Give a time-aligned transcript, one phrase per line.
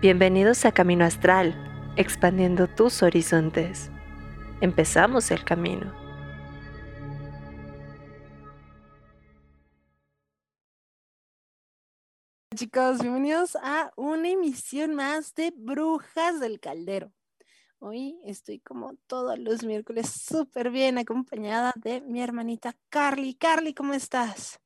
[0.00, 1.56] Bienvenidos a Camino Astral,
[1.96, 3.90] expandiendo tus horizontes.
[4.60, 5.92] Empezamos el camino.
[12.54, 17.12] Chicos, bienvenidos a una emisión más de Brujas del Caldero.
[17.80, 23.34] Hoy estoy como todos los miércoles súper bien acompañada de mi hermanita Carly.
[23.34, 24.60] Carly, ¿cómo estás?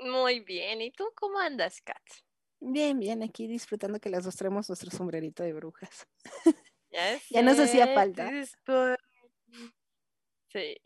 [0.00, 2.02] Muy bien, ¿y tú cómo andas, Kat?
[2.60, 6.06] Bien, bien, aquí disfrutando que las dos traemos nuestro sombrerito de brujas.
[6.88, 8.30] Ya, Ya nos hacía falta.
[10.48, 10.80] Sí,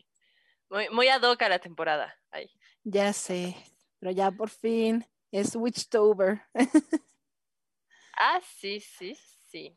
[0.69, 2.13] muy, muy ad hoc a la temporada.
[2.31, 2.51] Ay.
[2.83, 3.55] Ya sé,
[3.99, 6.41] pero ya por fin es Witchtober.
[8.23, 9.17] Ah, sí, sí,
[9.49, 9.75] sí.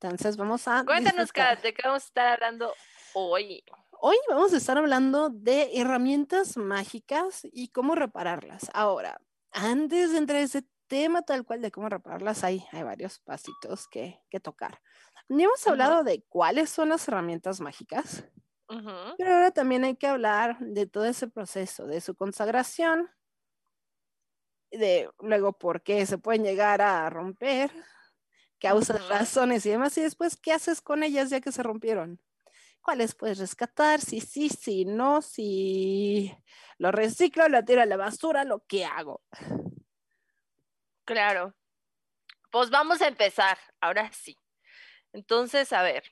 [0.00, 0.84] Entonces vamos a.
[0.84, 1.30] Cuéntanos.
[1.32, 2.74] Kat, ¿de qué vamos a estar hablando
[3.12, 3.62] hoy?
[3.90, 8.70] Hoy vamos a estar hablando de herramientas mágicas y cómo repararlas.
[8.74, 9.20] Ahora,
[9.52, 13.88] antes de entrar a ese tema tal cual de cómo repararlas, hay, hay varios pasitos
[13.88, 14.80] que, que tocar.
[15.28, 18.24] Ya hemos hablado de cuáles son las herramientas mágicas,
[18.68, 23.10] Ujú, pero ahora también hay que hablar de todo ese proceso, de su consagración,
[24.70, 27.70] de luego por qué se pueden llegar a romper,
[28.60, 29.08] causas, Ujú.
[29.08, 32.20] razones y demás, y después qué haces con ellas ya que se rompieron.
[32.82, 34.00] ¿Cuáles puedes rescatar?
[34.00, 36.32] Si sí, si no, si
[36.78, 39.22] lo reciclo, lo tiro a la basura, lo que hago.
[41.08, 41.54] Claro.
[42.50, 44.38] Pues vamos a empezar, ahora sí.
[45.12, 46.04] Entonces, a ver,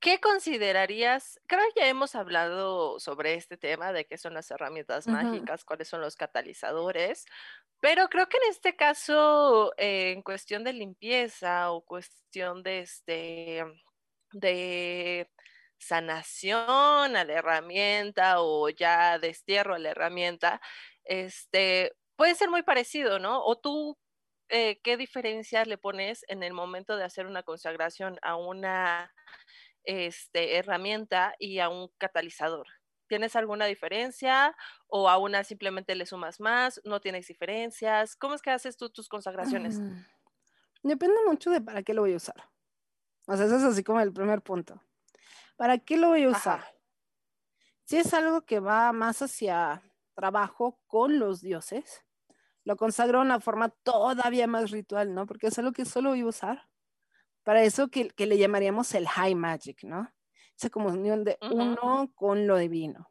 [0.00, 1.40] ¿qué considerarías?
[1.46, 5.88] Creo que ya hemos hablado sobre este tema de qué son las herramientas mágicas, cuáles
[5.88, 7.24] son los catalizadores,
[7.80, 13.64] pero creo que en este caso, eh, en cuestión de limpieza o cuestión de este,
[14.32, 15.30] de
[15.78, 20.60] sanación a la herramienta o ya destierro a la herramienta,
[21.04, 23.44] este, puede ser muy parecido, ¿no?
[23.44, 23.98] O tú,
[24.48, 29.12] eh, ¿qué diferencias le pones en el momento de hacer una consagración a una
[29.84, 32.66] este, herramienta y a un catalizador?
[33.08, 34.56] ¿Tienes alguna diferencia
[34.86, 36.80] o a una simplemente le sumas más?
[36.84, 38.16] ¿No tienes diferencias?
[38.16, 39.78] ¿Cómo es que haces tú tus consagraciones?
[39.78, 40.04] Mm,
[40.82, 42.50] Depende mucho de para qué lo voy a usar.
[43.26, 44.82] O sea, ese es así como el primer punto.
[45.56, 46.60] ¿Para qué lo voy a usar?
[46.60, 46.74] Ajá.
[47.84, 49.82] Si es algo que va más hacia
[50.14, 52.03] trabajo con los dioses,
[52.64, 55.26] lo consagro de una forma todavía más ritual, ¿no?
[55.26, 56.68] Porque es algo que solo voy a usar.
[57.42, 60.10] Para eso que, que le llamaríamos el high magic, ¿no?
[60.56, 63.10] Esa comunión de uno con lo divino.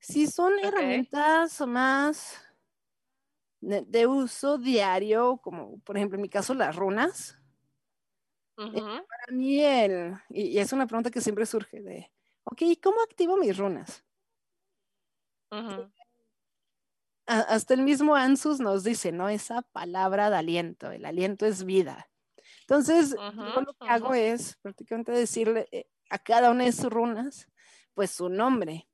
[0.00, 0.64] Si son Ok.
[0.64, 2.42] herramientas más
[3.60, 7.38] de, uso diario, como por ejemplo en mi caso las runas,
[8.56, 8.80] Ujú.
[8.80, 12.10] para mí el, y, y es una pregunta que siempre surge de,
[12.44, 14.04] ok, ¿cómo activo mis runas?
[17.30, 19.28] A- hasta el mismo Ansus nos dice, ¿no?
[19.28, 22.10] Esa palabra de aliento, el aliento es vida.
[22.62, 23.14] Entonces,
[23.54, 27.46] yo lo que hago es prácticamente decirle eh, a cada una de sus runas,
[27.94, 28.88] pues su nombre.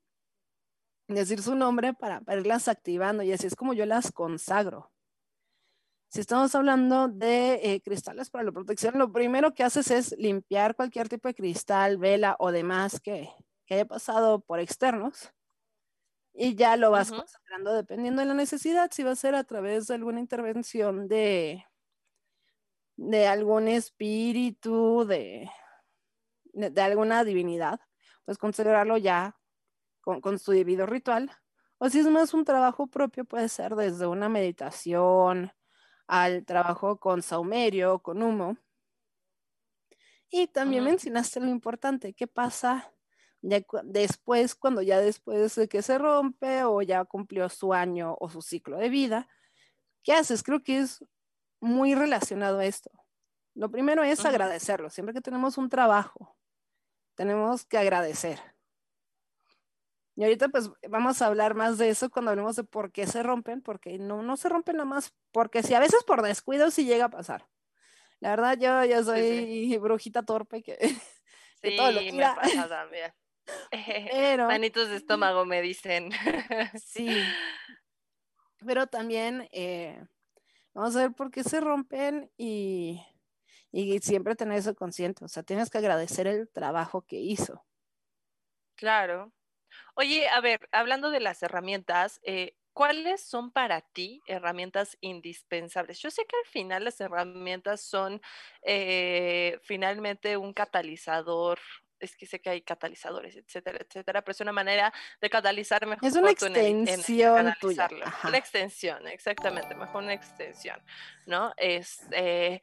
[1.09, 4.93] Decir su nombre para, para irlas activando y así es como yo las consagro.
[6.09, 10.75] Si estamos hablando de eh, cristales para la protección, lo primero que haces es limpiar
[10.75, 13.31] cualquier tipo de cristal, vela o demás que,
[13.67, 15.33] que haya pasado por externos
[16.37, 17.15] y ya lo vas Ujú.
[17.15, 21.65] consagrando dependiendo de la necesidad, si va a ser a través de alguna intervención de,
[22.97, 25.51] de algún espíritu, de,
[26.45, 27.81] de, de alguna divinidad,
[28.25, 29.39] pues consagrarlo ya
[30.03, 31.31] con, con su debido ritual.
[31.79, 35.53] O si es más un trabajo propio, puede ser desde una meditación
[36.09, 38.59] al trabajo con saumerio, con humo.
[40.31, 42.93] Y también mencionaste lo importante, ¿qué pasa
[43.65, 48.29] cu- después, cuando ya después de que se rompe o ya cumplió su año o
[48.29, 49.29] su ciclo de vida?
[50.03, 50.43] ¿Qué haces?
[50.43, 51.05] Creo que es
[51.61, 52.91] muy relacionado a esto.
[53.55, 54.91] Lo primero es agradecerlo.
[54.91, 56.37] Siempre que tenemos un trabajo,
[57.15, 58.41] tenemos que agradecer.
[60.15, 63.23] Y ahorita pues vamos a hablar más de eso cuando hablemos de por qué se
[63.23, 66.87] rompen, porque no, no se rompen nada más, porque si a veces por descuido sí
[66.87, 67.47] llega a pasar.
[68.21, 69.79] La verdad yo, yo soy sí.
[69.79, 70.79] brujita torpe que,
[71.61, 73.13] que todo lo me tira, pasa también.
[73.71, 76.11] Pero Manitos de estómago me dicen.
[76.85, 77.23] sí,
[78.65, 80.05] pero también eh,
[80.75, 83.03] vamos a ver por qué se rompen y,
[83.73, 87.65] y siempre tener eso consciente, o sea, tienes que agradecer el trabajo que hizo.
[88.75, 89.33] Claro.
[89.95, 95.99] Oye, a ver, hablando de las herramientas, eh, ¿cuáles son para ti herramientas indispensables?
[96.01, 98.21] Yo sé que al final las herramientas son
[98.63, 101.59] eh, finalmente un catalizador
[102.01, 106.07] es que sé que hay catalizadores, etcétera, etcétera, pero es una manera de catalizar mejor.
[106.09, 107.89] Es una extensión tuya.
[108.25, 110.81] Una extensión, exactamente, mejor una extensión,
[111.27, 111.53] ¿no?
[111.57, 112.61] Este,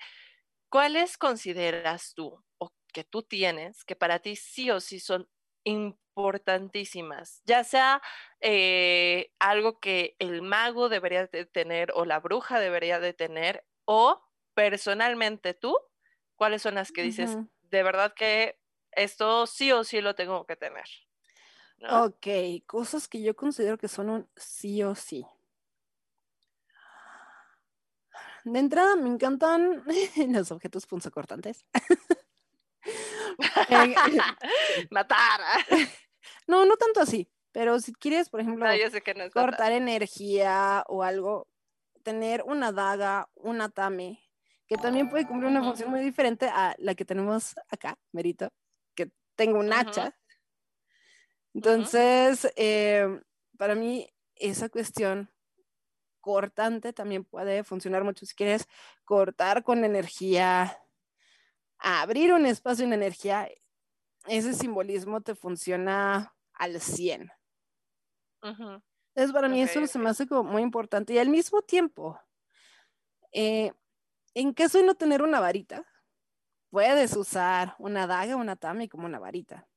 [0.74, 5.30] ¿Cuáles consideras tú o que tú tienes que para ti sí o sí son
[5.64, 7.44] importantísimas?
[7.46, 8.02] Ya sea
[8.42, 14.24] eh, algo que el mago debería de tener o la bruja debería de tener o
[14.56, 15.78] personalmente tú,
[16.36, 18.60] ¿cuáles son las que dices, de verdad que
[18.96, 20.86] esto sí o sí lo tengo que tener?
[21.78, 22.06] ¿no?
[22.06, 22.28] Ok,
[22.66, 25.26] cosas que yo considero que son un sí o sí.
[28.46, 29.84] De entrada me encantan
[30.30, 31.66] los objetos punzocortantes.
[33.70, 33.96] Eh,
[34.92, 35.40] Matar.
[36.46, 39.34] no, no tanto así, pero si quieres, por ejemplo, No, yo sé que no es
[39.34, 39.50] matar.
[39.52, 41.48] cortar energía o algo,
[42.04, 44.22] tener una daga, un atame,
[44.68, 48.50] que también puede cumplir una función muy diferente a la que tenemos acá, Merito,
[49.36, 50.16] tengo un hacha.
[51.54, 53.22] Entonces, eh,
[53.58, 55.30] para mí, esa cuestión
[56.20, 58.68] cortante también puede funcionar mucho si quieres
[59.04, 60.80] cortar con energía,
[61.78, 63.50] abrir un espacio en energía,
[64.28, 67.32] ese simbolismo te funciona al 100.
[68.42, 68.82] Ujú.
[69.16, 71.14] Entonces, para mí eso se me hace como muy importante.
[71.14, 72.20] Y al mismo tiempo,
[73.32, 73.74] eh,
[74.34, 75.86] en caso de no tener una varita,
[76.74, 79.68] puedes usar una daga, una tami como una varita.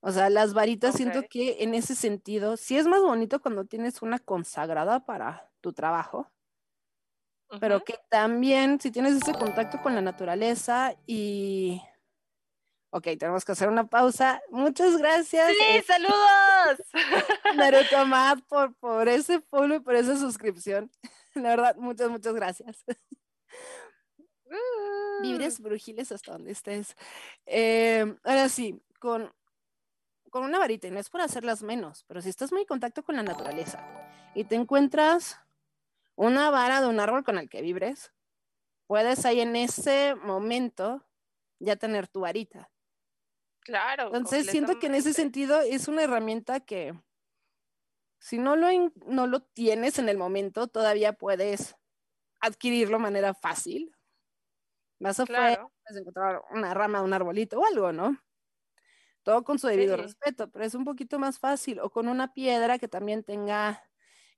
[0.00, 4.02] O sea, las varitas siento que en ese sentido, sí es más bonito cuando tienes
[4.02, 6.28] una consagrada para tu trabajo,
[7.60, 11.80] pero que también si tienes ese contacto con la naturaleza y...
[12.90, 14.42] Ok, tenemos que hacer una pausa.
[14.50, 15.46] Muchas gracias.
[15.52, 16.82] ¡Sí, eh, saludos!
[17.56, 20.90] Naruto Matt, por, por ese follow y por esa suscripción.
[21.34, 22.84] La verdad, muchas, muchas gracias.
[25.20, 25.22] Uh.
[25.22, 26.96] Vibres brujiles hasta donde estés.
[27.46, 29.32] Eh, ahora sí, con,
[30.30, 33.02] con una varita, y no es por hacerlas menos, pero si estás muy en contacto
[33.02, 33.84] con la naturaleza
[34.34, 35.38] y te encuentras
[36.16, 38.12] una vara de un árbol con el que vibres,
[38.86, 41.06] puedes ahí en ese momento
[41.58, 42.70] ya tener tu varita.
[43.60, 44.06] Claro.
[44.06, 46.94] Entonces siento que en ese sentido es una herramienta que
[48.18, 48.68] si no lo,
[49.06, 51.76] no lo tienes en el momento, todavía puedes
[52.40, 53.94] adquirirlo de manera fácil.
[55.08, 55.72] Afuera, Claro.
[55.84, 58.18] puedes encontrar una rama un arbolito o algo, ¿no?
[59.26, 59.98] Todo con su debido Sí.
[59.98, 61.80] respeto, pero es un poquito más fácil.
[61.80, 63.82] O con una piedra que también tenga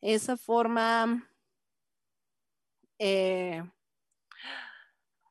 [0.00, 1.28] esa forma.
[2.98, 3.62] eh,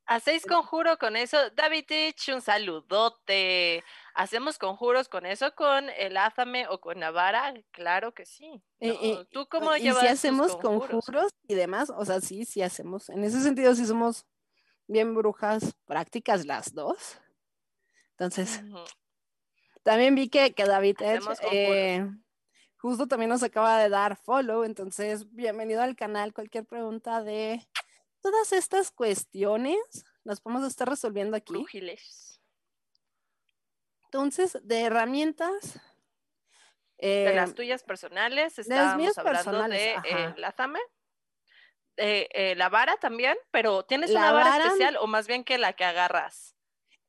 [0.07, 1.37] ¿Hacéis conjuro con eso?
[1.51, 3.83] David Tich, un saludote.
[4.13, 7.53] ¿Hacemos conjuros con eso, con el Ázame o con Navara?
[7.71, 8.61] Claro que sí.
[8.79, 8.93] ¿no?
[8.93, 10.57] eh, ¿Tú cómo y llevas si hacemos conjuros?
[10.57, 13.09] conjuros y demás, o sea, sí, sí hacemos.
[13.09, 14.25] En ese sentido, sí somos
[14.91, 17.19] bien brujas prácticas las dos.
[18.11, 18.61] Entonces,
[19.83, 22.07] también vi que, que David Edge, eh,
[22.77, 26.33] justo también nos acaba de dar follow, entonces bienvenido al canal.
[26.33, 27.65] Cualquier pregunta de
[28.21, 29.77] todas estas cuestiones
[30.23, 31.53] las podemos estar resolviendo aquí.
[31.53, 32.41] Brujiles.
[34.05, 35.79] Entonces, de herramientas.
[36.97, 40.33] De eh, las tuyas personales, mías estábamos hablando personales, de eh.
[41.97, 45.43] Eh, eh, la vara también, pero ¿tienes La una vara vara- especial o más bien
[45.43, 46.55] que la que agarras?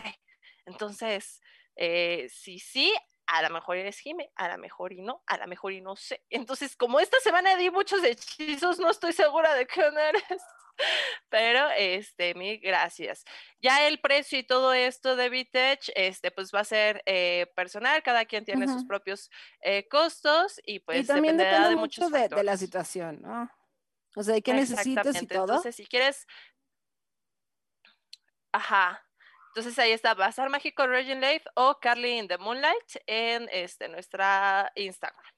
[0.64, 1.40] Entonces,
[1.74, 2.94] eh, si sí,
[3.26, 5.96] a lo mejor eres Jime, a lo mejor y no, a lo mejor y no
[5.96, 6.24] sé.
[6.30, 10.42] Entonces, como esta semana di muchos hechizos, no estoy segura de quién eres.
[11.28, 13.24] Pero, este, mil gracias.
[13.60, 18.02] Ya el precio y todo esto de Vitech, este, pues va a ser eh, personal,
[18.02, 22.28] cada quien tiene sus propios eh, costos y pues y también depende de mucho de,
[22.28, 23.50] de, la situación, ¿no?
[24.16, 25.42] O sea, ¿qué necesitas y todo?
[25.42, 26.26] Entonces, si quieres...
[28.52, 29.04] Ajá.
[29.48, 34.70] Entonces ahí está Bazar Mágico Regin Life o Carly in the Moonlight en este, nuestra
[34.74, 35.33] Instagram.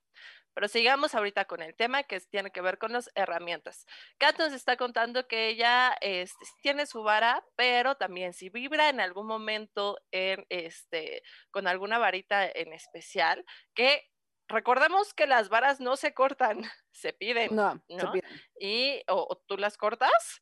[0.56, 3.84] Pero sigamos ahorita con el tema que tiene que ver con las herramientas.
[4.16, 9.00] Kat nos está contando que ella este, tiene su vara, pero también si vibra en
[9.00, 13.44] algún momento en, este, con alguna varita en especial,
[13.74, 14.08] que
[14.48, 17.54] recordemos que las varas no se cortan, se piden.
[17.54, 18.42] No, Se piden.
[18.58, 20.40] ¿Y o, tú las cortas?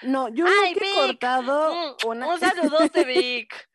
[0.00, 2.28] No, yo no he cortado mm, una.
[2.28, 3.68] Un saludote, Vic.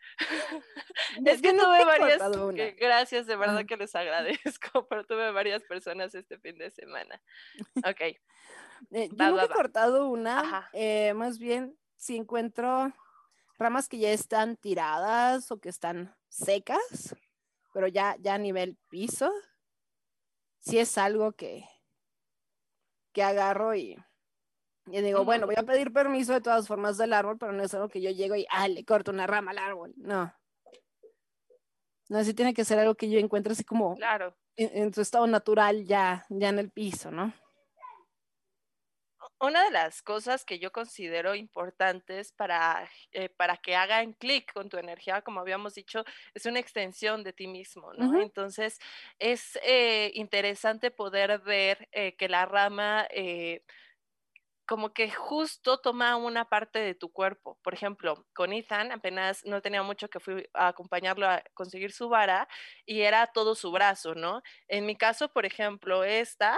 [1.26, 2.22] Es que tuve varias,
[2.78, 7.22] gracias, de verdad que les agradezco, pero tuve varias personas este fin de semana.
[7.78, 8.02] Ok.
[8.92, 12.92] Eh, yo no he cortado una, eh, más bien si encuentro
[13.60, 17.16] ramas que ya están tiradas o que están secas,
[17.74, 19.32] pero ya, ya a nivel piso,
[20.60, 21.64] si es algo que,
[23.14, 23.98] que agarro y,
[24.88, 27.74] y digo, bueno, voy a pedir permiso de todas formas del árbol, pero no es
[27.74, 29.94] algo que yo llego y, ah, le corto una rama al árbol.
[29.98, 30.34] No.
[32.10, 34.36] No, sí tiene que ser algo que yo encuentre así como claro.
[34.58, 37.34] en, su estado natural ya, ya en el piso, ¿no?
[39.40, 44.70] Una de las cosas que yo considero importantes para, eh, para que hagan clic con
[44.70, 46.04] tu energía, como habíamos dicho,
[46.36, 48.22] es una extensión de ti mismo, ¿no?
[48.22, 48.78] Entonces,
[49.18, 53.08] es eh, interesante poder ver eh, que la rama
[54.72, 57.60] como que justo toma una parte de tu cuerpo.
[57.62, 62.08] Por ejemplo, con Ethan apenas no tenía mucho que fui a acompañarlo a conseguir su
[62.08, 62.48] vara
[62.86, 64.42] y era todo su brazo, ¿no?
[64.70, 66.58] En mi caso, por ejemplo, esta,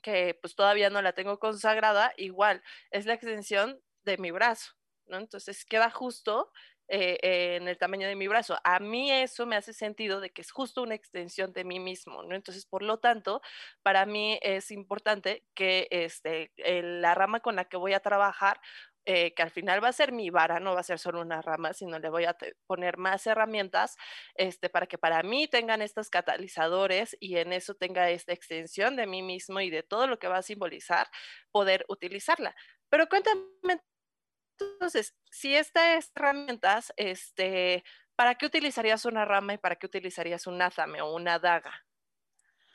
[0.00, 4.70] que pues todavía no la tengo consagrada, igual es la extensión de mi brazo,
[5.06, 5.16] ¿no?
[5.16, 6.52] Entonces queda justo
[6.94, 8.58] eh, en el tamaño de mi brazo.
[8.64, 12.22] A mí eso me hace sentido de que es justo una extensión de mí mismo,
[12.22, 12.34] ¿no?
[12.34, 13.40] Entonces, por lo tanto,
[13.82, 18.60] para mí es importante que este, la rama con la que voy a trabajar
[19.04, 21.42] eh, que al final va a ser mi vara, no va a ser solo una
[21.42, 23.96] rama, sino le voy a poner más herramientas
[24.34, 29.06] este, para que para mí tengan estos catalizadores y en eso tenga esta extensión de
[29.08, 31.08] mí mismo y de todo lo que va a simbolizar,
[31.50, 32.54] poder utilizarla.
[32.90, 33.80] Pero cuéntame
[34.72, 37.84] entonces, si estas herramientas, este,
[38.16, 41.72] ¿para qué utilizarías una rama y para qué utilizarías un ázame o una daga?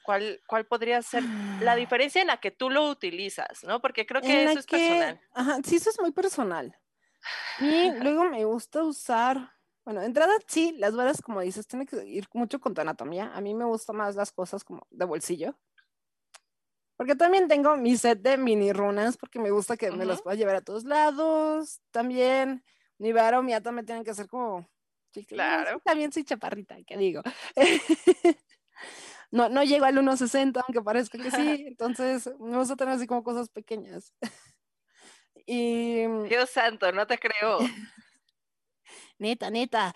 [0.03, 1.23] ¿Cuál, ¿Cuál podría ser
[1.59, 3.81] la diferencia en la que tú lo utilizas, no?
[3.81, 5.19] Porque creo que eso es personal.
[5.33, 6.77] Ajá, sí, eso es muy personal.
[7.59, 9.53] Y luego me gusta usar,
[9.83, 13.31] bueno, de entrada sí, las varas, como dices, tienen que ir mucho con tu anatomía.
[13.33, 15.57] A mí me gustan más las cosas como de bolsillo.
[16.97, 20.35] Porque también tengo mi set de mini runas, porque me gusta que me las pueda
[20.35, 21.79] llevar a todos lados.
[21.91, 22.63] También
[22.97, 24.67] mi vara o mi ata me tienen que hacer como
[25.25, 25.81] Claro.
[25.83, 27.21] También soy chaparrita, ¿qué digo?
[29.31, 31.65] no, no llego al 1.60, aunque parezca que sí.
[31.67, 34.13] Entonces, me gusta tener así como cosas pequeñas.
[35.45, 36.05] y...
[36.27, 37.59] Dios santo, no te creo.
[39.17, 39.93] neta, neta.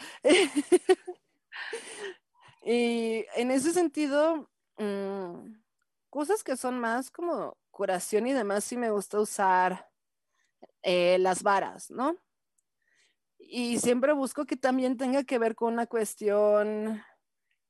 [2.64, 5.61] y en ese sentido, mmm,
[6.12, 9.90] cosas que son más como curación y demás, sí me gusta usar
[10.84, 12.16] eh, las varas, ¿no?
[13.40, 17.02] Y siempre busco que también tenga que ver con una cuestión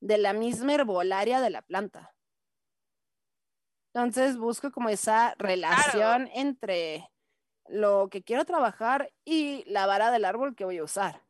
[0.02, 2.14] de la misma herbolaria de la planta.
[3.94, 7.10] Entonces busco como esa relación entre
[7.68, 11.24] lo que quiero trabajar y la vara del árbol que voy a usar.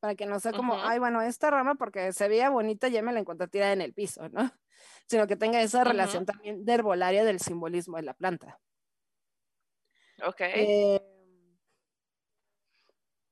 [0.00, 3.12] Para que no sea como, ay, bueno, esta rama porque se veía bonita ya me
[3.12, 4.52] la encontré tirada en el piso, ¿no?
[5.06, 8.58] Sino que tenga esa relación también de herbolaria del simbolismo de la planta.
[10.24, 10.40] Ok.
[10.40, 11.00] Eh,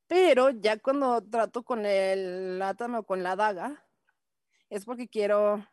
[0.07, 3.85] pero ya cuando trato con el átame o con la daga,
[4.69, 5.67] es porque quiero,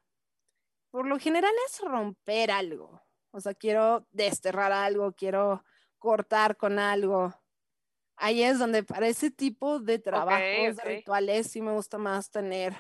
[0.90, 3.02] por lo general es romper algo.
[3.32, 5.64] O sea, quiero desterrar algo, quiero
[5.98, 7.34] cortar con algo.
[8.16, 12.76] Ahí es donde para ese tipo de trabajos, de rituales, sí me gusta más tener,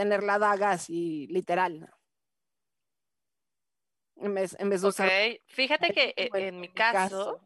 [0.00, 1.80] tener la daga así literal.
[1.80, 2.00] ¿no?
[4.16, 5.10] en vez, en vez de usar.
[5.46, 7.40] Fíjate que e, en, mi caso,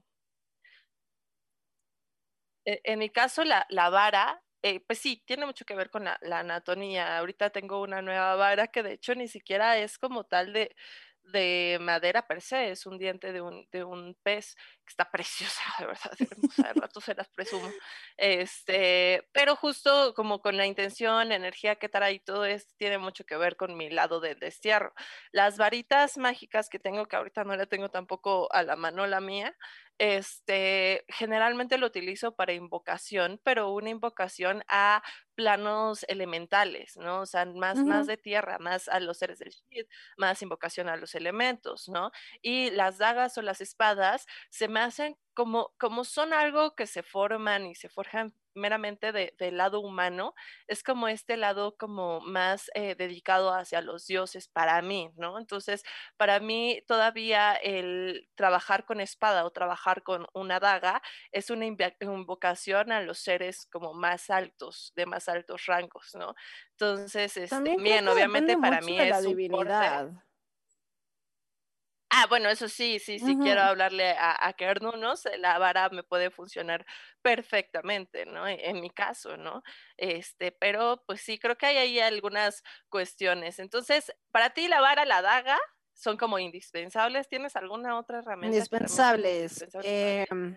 [2.65, 6.05] e, En, mi caso, la, la vara, eh, pues sí, tiene mucho que ver con
[6.05, 7.19] la, anatomía.
[7.19, 10.75] Ahorita tengo una nueva vara que de hecho ni siquiera es como tal de,
[11.25, 15.63] de madera per se, es un diente de un, de un pez que está preciosa,
[15.79, 17.71] de verdad, hermosa, de rato se las presumo.
[18.17, 23.25] Este, pero justo como con la intención, energía que trae y todo esto tiene mucho
[23.25, 24.93] que ver con mi lado de destierro.
[25.33, 29.21] Las varitas mágicas que tengo, que ahorita no la tengo tampoco a la mano la
[29.21, 29.57] mía,
[29.99, 35.03] este, generalmente lo utilizo para invocación, pero una invocación a
[35.35, 37.21] planos elementales, ¿no?
[37.23, 40.97] O sea, más, más de tierra, más a los seres del shit, más invocación a
[40.97, 42.11] los elementos, ¿no?
[42.43, 47.03] Y las dagas o las espadas se me hacen como, como son algo que se
[47.03, 50.35] forman y se forjan meramente del lado humano,
[50.69, 55.39] es como este lado como más eh, dedicado hacia los dioses para mí, ¿no?
[55.39, 55.83] Entonces,
[56.17, 62.93] para mí todavía el trabajar con espada o trabajar con una daga es una invocación
[62.93, 66.35] a los seres como más altos, de más altos rangos, ¿no?
[66.73, 70.13] Entonces, este, bien, obviamente para mí es la divinidad.
[72.17, 76.31] Ah, bueno, eso sí, sí, sí, quiero hablarle a, a Kernunos, la vara me puede
[76.31, 76.87] funcionar
[77.23, 78.47] perfectamente, ¿no?
[78.47, 79.65] E, en, mi caso, ¿no?
[79.97, 83.59] Este, pero pues sí, creo que hay ahí algunas cuestiones.
[83.59, 85.59] Entonces, para ti la vara, la daga,
[85.93, 87.29] son como indispensables.
[87.29, 88.59] ¿Tienes alguna otra herramienta?
[88.59, 89.67] Indispensables.
[89.83, 90.57] Em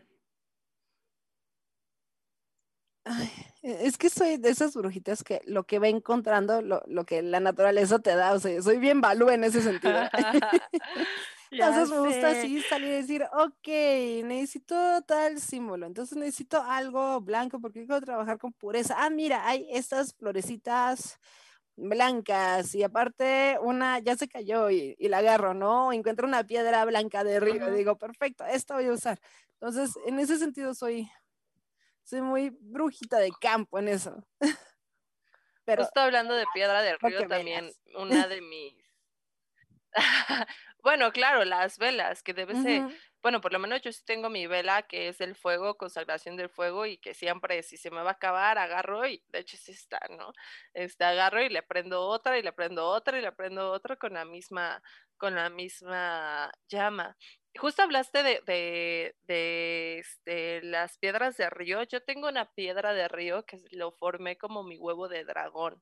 [3.06, 7.22] e, es que soy de esas brujitas que lo que va encontrando, lo, lo que
[7.22, 10.00] la naturaleza te da, o sea, soy bien balú en ese sentido.
[11.52, 13.68] Entonces me gusta así salir y decir, ok,
[14.26, 18.96] necesito tal símbolo, entonces necesito algo blanco porque quiero trabajar con pureza.
[18.98, 21.20] Ah, mira, hay estas florecitas
[21.78, 25.94] blancas y aparte una ya se cayó y, la agarro, ¿no?
[25.94, 29.20] Encuentro una piedra blanca de río, y digo, perfecto, esta voy a usar.
[29.54, 31.10] Entonces, en ese sentido soy,
[32.08, 34.26] soy muy brujita de campo en eso.
[35.66, 38.88] Pero, Justo hablando de piedra de río también, una de mis
[40.84, 42.84] bueno, claro, las velas, que debe ser,
[43.22, 46.50] bueno, por lo menos yo sí tengo mi vela que es del fuego, conservación del
[46.50, 49.72] fuego y que siempre si se me va a acabar, agarro y de hecho sí
[49.72, 50.34] está, ¿no?
[50.74, 54.14] Este, agarro y le prendo otra y le prendo otra y le prendo otra con
[54.14, 54.82] la misma,
[55.18, 57.18] con la misma llama.
[57.58, 61.84] Justo hablaste de, de, de este, las piedras de río.
[61.84, 65.82] Yo tengo una piedra de río que lo formé como mi huevo de dragón.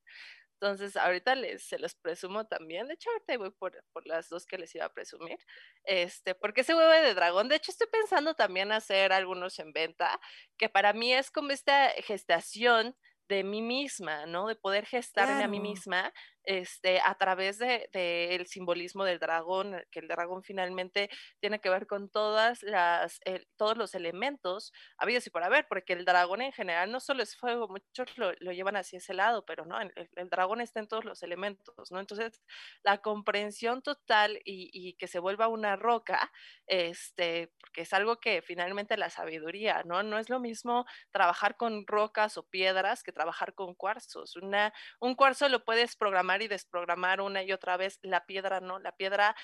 [0.60, 2.88] Entonces, ahorita les, se los presumo también.
[2.88, 5.38] De hecho, ahorita voy por, por, las dos que les iba a presumir.
[5.84, 10.20] Este, porque ese huevo de dragón, de hecho, estoy pensando también hacer algunos en venta,
[10.58, 12.96] que para mí es como esta gestación
[13.28, 14.48] de mí misma, ¿no?
[14.48, 16.14] De poder gestarme a mí misma
[16.46, 21.70] este, a través del de, el simbolismo del dragón, que el dragón finalmente tiene que
[21.70, 23.20] ver con todas las,
[23.58, 27.36] todos los elementos habidos y por haber, porque el dragón en general no solo es
[27.36, 30.88] fuego, muchos lo, lo llevan hacia ese lado, pero no, el, el, dragón está en
[30.88, 32.00] todos los elementos, ¿no?
[32.00, 32.42] Entonces,
[32.84, 36.32] la comprensión total y, y, que se vuelva una roca,
[36.68, 40.04] este, porque es algo que finalmente la sabiduría, ¿no?
[40.04, 44.36] No es lo mismo trabajar con rocas o piedras que trabajar con cuarzos.
[44.36, 48.80] Una, un cuarzo lo puedes programar y desprogramar una y otra vez, la piedra no,
[48.80, 49.36] la piedra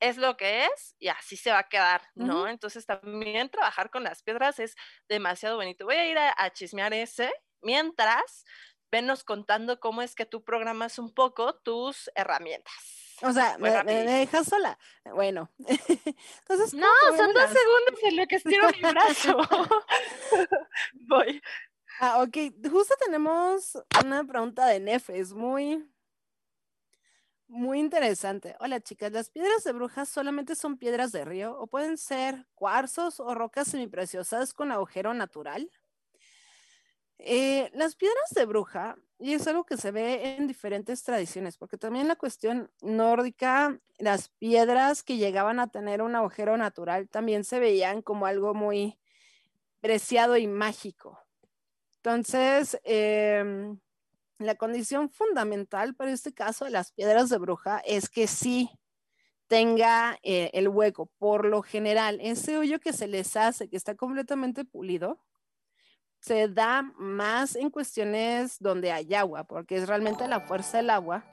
[0.00, 2.48] es lo que es y así se va a quedar, ¿no?
[2.48, 4.74] Entonces también trabajar con las piedras es
[5.08, 5.84] demasiado bonito.
[5.84, 8.44] Voy a ir a, chismear ese mientras
[8.90, 13.10] venos contando cómo es que tú programas un poco tus herramientas.
[13.22, 14.78] O sea, me, dejas sola.
[15.14, 16.72] Bueno, entonces.
[16.72, 19.36] No, son dos segundos en lo que estiro mi brazo.
[20.92, 21.42] Voy.
[22.00, 22.36] Ah, ok.
[22.70, 25.86] Justo tenemos una pregunta de Nefes, muy,
[27.50, 28.54] muy interesante.
[28.60, 33.18] Hola chicas, ¿las piedras de brujas solamente son piedras de río o pueden ser cuarzos
[33.18, 35.68] o rocas semipreciosas con agujero natural?
[37.18, 41.76] Eh, las piedras de bruja, y es algo que se ve en diferentes tradiciones, porque
[41.76, 47.58] también la cuestión nórdica, las piedras que llegaban a tener un agujero natural también se
[47.58, 48.98] veían como algo muy
[49.80, 51.18] preciado y mágico.
[51.96, 53.74] Entonces, eh,
[54.40, 58.70] la condición fundamental para este caso de las piedras de bruja es que sí
[59.46, 61.10] tenga eh, el hueco.
[61.18, 65.20] Por lo general, ese hoyo que se les hace, que está completamente pulido,
[66.20, 71.24] se da más en cuestiones donde hay agua, porque es realmente la fuerza del agua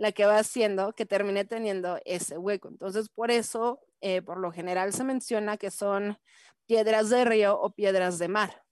[0.00, 2.68] la que va haciendo que termine teniendo ese hueco.
[2.68, 6.16] Entonces, por eso, eh, por lo general se menciona que son
[6.64, 8.64] piedras de río o piedras de mar.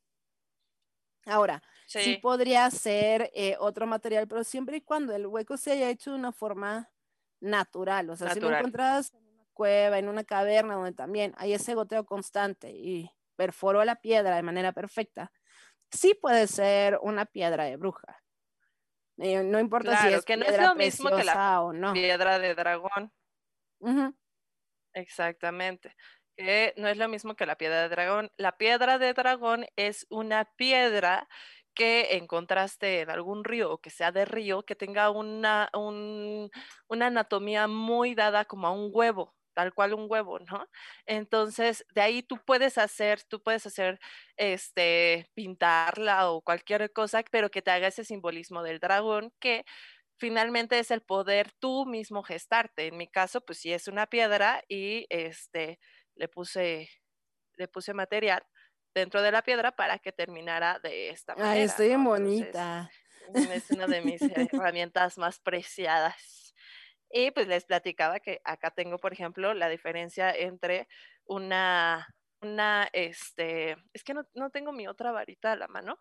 [1.29, 5.91] Ahora, sí, podría ser eh, otro material, pero siempre y cuando el hueco se haya
[5.91, 6.91] hecho de una forma
[7.41, 8.11] natural.
[8.11, 11.75] O sea, si lo encuentras en una cueva, en una caverna, donde también hay ese
[11.75, 15.31] goteo constante y perforó la piedra de manera perfecta,
[15.91, 18.23] sí puede ser una piedra de bruja.
[19.19, 21.93] Eh, no importa si es que no es lo mismo que la o no.
[21.93, 23.13] piedra de dragón.
[24.95, 25.95] Exactamente.
[26.77, 28.31] No es lo mismo que la piedra de dragón.
[28.37, 31.29] La piedra de dragón es una piedra
[31.75, 37.67] que encontraste en algún río o que sea de río, que tenga una, una anatomía
[37.69, 40.69] muy dada como a un huevo, tal cual un huevo, ¿no?
[41.07, 43.99] Entonces, de ahí tú puedes hacer, tú puedes hacer,
[44.37, 49.65] este, pintarla o cualquier cosa, pero que te haga ese simbolismo del dragón que
[50.19, 52.89] finalmente es el poder tú mismo gestarte.
[52.89, 55.79] En mi caso, pues sí es una piedra y este
[56.19, 56.91] le puse
[57.57, 58.47] le puse material
[58.95, 61.53] dentro de la piedra para que terminara de esta manera.
[61.53, 62.91] Ay, estoy bonita.
[63.35, 64.21] Es una de mis
[64.53, 66.55] herramientas más preciadas.
[67.11, 70.89] Y pues les platicaba que acá tengo, por ejemplo, la diferencia entre
[71.25, 72.07] una,
[72.41, 75.99] una, este, es que no, no tengo mi otra varita a la mano,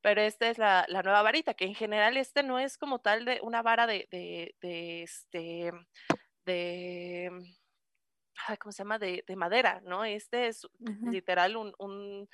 [0.00, 3.24] pero esta es la, la, nueva varita, que en general este no es como tal
[3.24, 5.72] de una vara de, de, de este,
[6.46, 7.30] de,
[8.60, 8.98] ¿cómo se llama?
[8.98, 10.04] De, de, madera, ¿no?
[10.04, 11.10] Este es uh -huh.
[11.10, 12.28] literal un, un,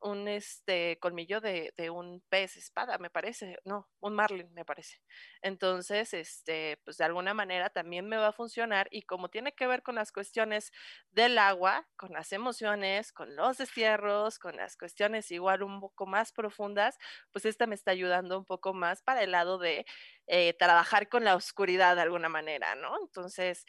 [0.00, 5.00] un, este colmillo de, de, un pez espada, me parece, no, un marlin, me parece.
[5.42, 9.66] Entonces, este, pues de alguna manera también me va a funcionar y como tiene que
[9.66, 10.72] ver con las cuestiones
[11.10, 16.32] del agua, con las emociones, con los destierros, con las cuestiones igual un poco más
[16.32, 16.98] profundas,
[17.32, 19.86] pues esta me está ayudando un poco más para el lado de
[20.26, 22.96] eh, trabajar con la oscuridad de alguna manera, ¿no?
[23.02, 23.64] Entonces,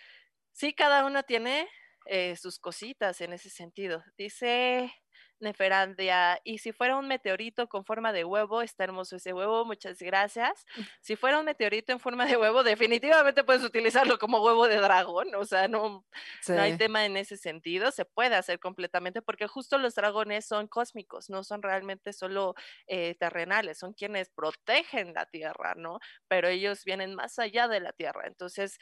[0.58, 1.70] sí, cada uno tiene
[2.08, 4.04] eh, sus cositas en ese sentido.
[4.17, 4.91] Dice
[5.39, 10.00] Neferandia, y si fuera un meteorito con forma de huevo, está hermoso ese huevo, muchas
[10.00, 10.65] gracias.
[11.02, 15.36] Si fuera un meteorito en forma de huevo, definitivamente puedes utilizarlo como huevo de dragón,
[15.36, 16.06] o sea, no,
[16.41, 16.54] sí.
[16.54, 20.67] no hay tema en ese sentido, se puede hacer completamente porque justo los dragones son
[20.67, 22.56] cósmicos, no son realmente solo
[22.88, 26.00] eh, terrenales, son quienes protegen la tierra, ¿no?
[26.28, 28.80] Pero ellos vienen más allá de la tierra, entonces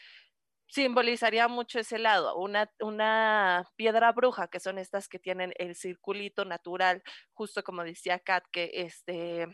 [0.68, 6.46] simbolizaría mucho ese lado, una, una, piedra bruja, que son estas que tienen el circulito
[6.46, 9.48] natural, justo como decía Kat, que este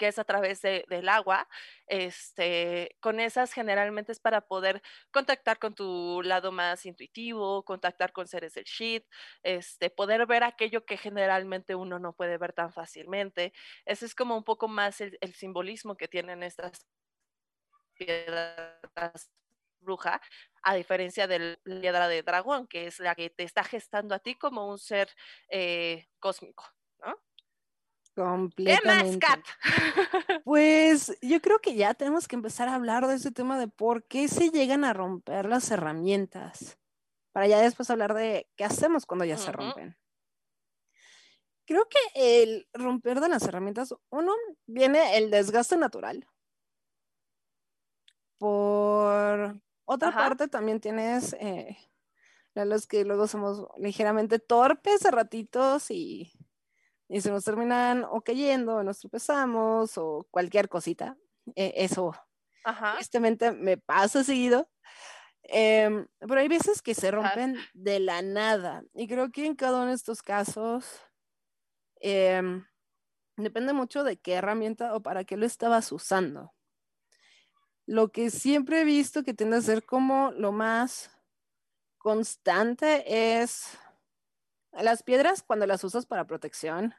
[0.00, 1.46] que es a través de, del agua,
[1.86, 4.80] este, con esas generalmente es para poder
[5.10, 9.04] contactar con tu lado más intuitivo, contactar con seres del shit,
[9.42, 13.52] este, poder ver aquello que generalmente uno no puede ver tan fácilmente.
[13.84, 16.86] Ese es como un poco más el, el simbolismo que tienen estas
[17.94, 19.30] piedras
[19.80, 20.20] bruja,
[20.62, 24.18] a diferencia de la piedra de dragón, que es la que te está gestando a
[24.18, 25.08] ti como un ser
[25.48, 26.64] eh, cósmico,
[27.04, 27.16] ¿no?
[28.14, 28.80] Completamente.
[28.80, 29.44] ¿Qué más, Kat?
[30.44, 34.04] Pues yo creo que ya tenemos que empezar a hablar de ese tema de por
[34.04, 36.78] qué se llegan a romper las herramientas,
[37.32, 39.44] para ya después hablar de qué hacemos cuando ya uh -huh.
[39.44, 39.96] se rompen.
[41.66, 44.34] Creo que el romper de las herramientas, uno,
[44.66, 46.26] viene el desgaste natural.
[48.38, 49.60] Por
[49.90, 50.12] otra Ajá.
[50.12, 51.76] parte también tienes eh,
[52.54, 56.32] los que luego somos ligeramente torpes a ratitos y,
[57.08, 61.18] y se nos terminan o cayendo, o nos tropezamos o cualquier cosita.
[61.56, 62.14] Eh, eso
[62.64, 62.96] Ajá.
[62.96, 64.70] tristemente me pasa seguido.
[65.44, 67.70] Eh, pero hay veces que se rompen Ajá.
[67.74, 71.00] de la nada y creo que en cada uno de estos casos
[72.00, 72.42] eh,
[73.36, 76.54] depende mucho de qué herramienta o para qué lo estabas usando.
[77.90, 81.10] Lo que siempre he visto que tiende a ser como lo más
[81.98, 83.02] constante
[83.42, 83.76] es
[84.70, 86.94] las piedras cuando las usas para protección,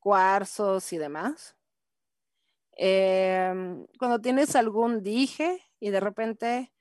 [0.00, 1.56] cuarzos y demás.
[2.76, 6.72] Eh, cuando tienes algún dije y de repente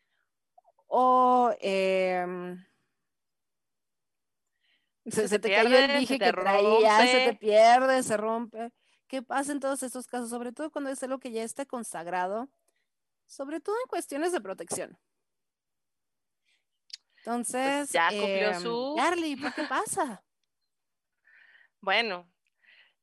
[0.88, 2.26] o eh,
[5.06, 8.74] se, se, se, te pierde, cayó el dije que traías, se te pierde, se rompe.
[9.08, 10.32] ¿Qué pasa en todos estos casos?
[10.32, 12.50] Sobre todo cuando es algo que ya está consagrado
[13.26, 14.98] sobre todo en cuestiones de protección.
[17.26, 18.96] Pues Entonces, pues ya cumplió eh, su.
[18.98, 20.24] Charlie, ¿por qué pasa?
[21.82, 22.28] Bueno,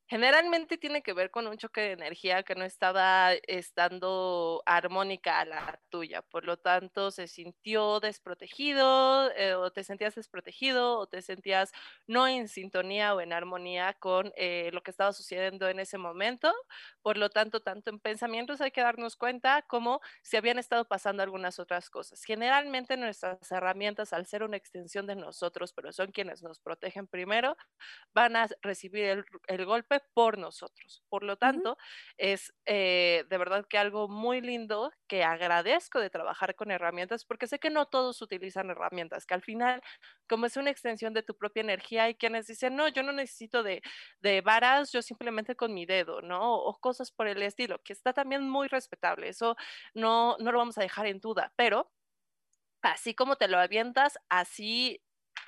[0.07, 5.45] generalmente tiene que ver con un choque de energía que no estaba estando armónica a
[5.45, 11.21] la tuya, por lo tanto se sintió desprotegido eh, o te sentías desprotegido o te
[11.21, 11.71] sentías
[12.07, 16.53] no en sintonía o en armonía con eh, lo que estaba sucediendo en ese momento,
[17.01, 21.23] por lo tanto tanto en pensamientos hay que darnos cuenta como si habían estado pasando
[21.23, 22.23] algunas otras cosas.
[22.23, 27.55] Generalmente nuestras herramientas al ser una extensión de nosotros, pero son quienes nos protegen primero,
[28.13, 31.03] van a recibir el, el golpe por nosotros.
[31.09, 31.77] Por lo tanto, uh -huh.
[32.17, 37.47] es eh, de verdad que algo muy lindo que agradezco de trabajar con herramientas, porque
[37.47, 39.81] sé que no todos utilizan herramientas, que al final,
[40.27, 43.63] como es una extensión de tu propia energía, hay quienes dicen, no, yo no necesito
[43.63, 43.81] de,
[44.21, 46.55] de varas, yo simplemente con mi dedo, ¿no?
[46.55, 49.55] O cosas por el estilo, que está también muy respetable, eso
[49.93, 51.91] no, no lo vamos a dejar en duda, pero
[52.81, 55.01] así como te lo avientas, así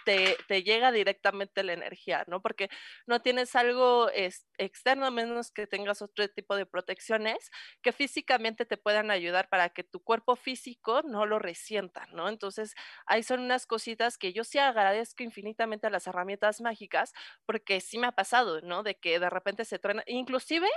[0.05, 2.41] te, te, llega directamente la energía, ¿no?
[2.41, 2.69] Porque
[3.07, 8.65] no tienes algo es, externo, a menos que tengas otro tipo de protecciones que físicamente
[8.65, 12.29] te puedan ayudar para que tu cuerpo físico no lo resienta, ¿no?
[12.29, 17.11] Entonces, ahí son unas cositas que yo sí agradezco infinitamente a las herramientas mágicas,
[17.45, 18.83] porque sí me ha pasado, ¿no?
[18.83, 20.69] De que de repente se truena, inclusive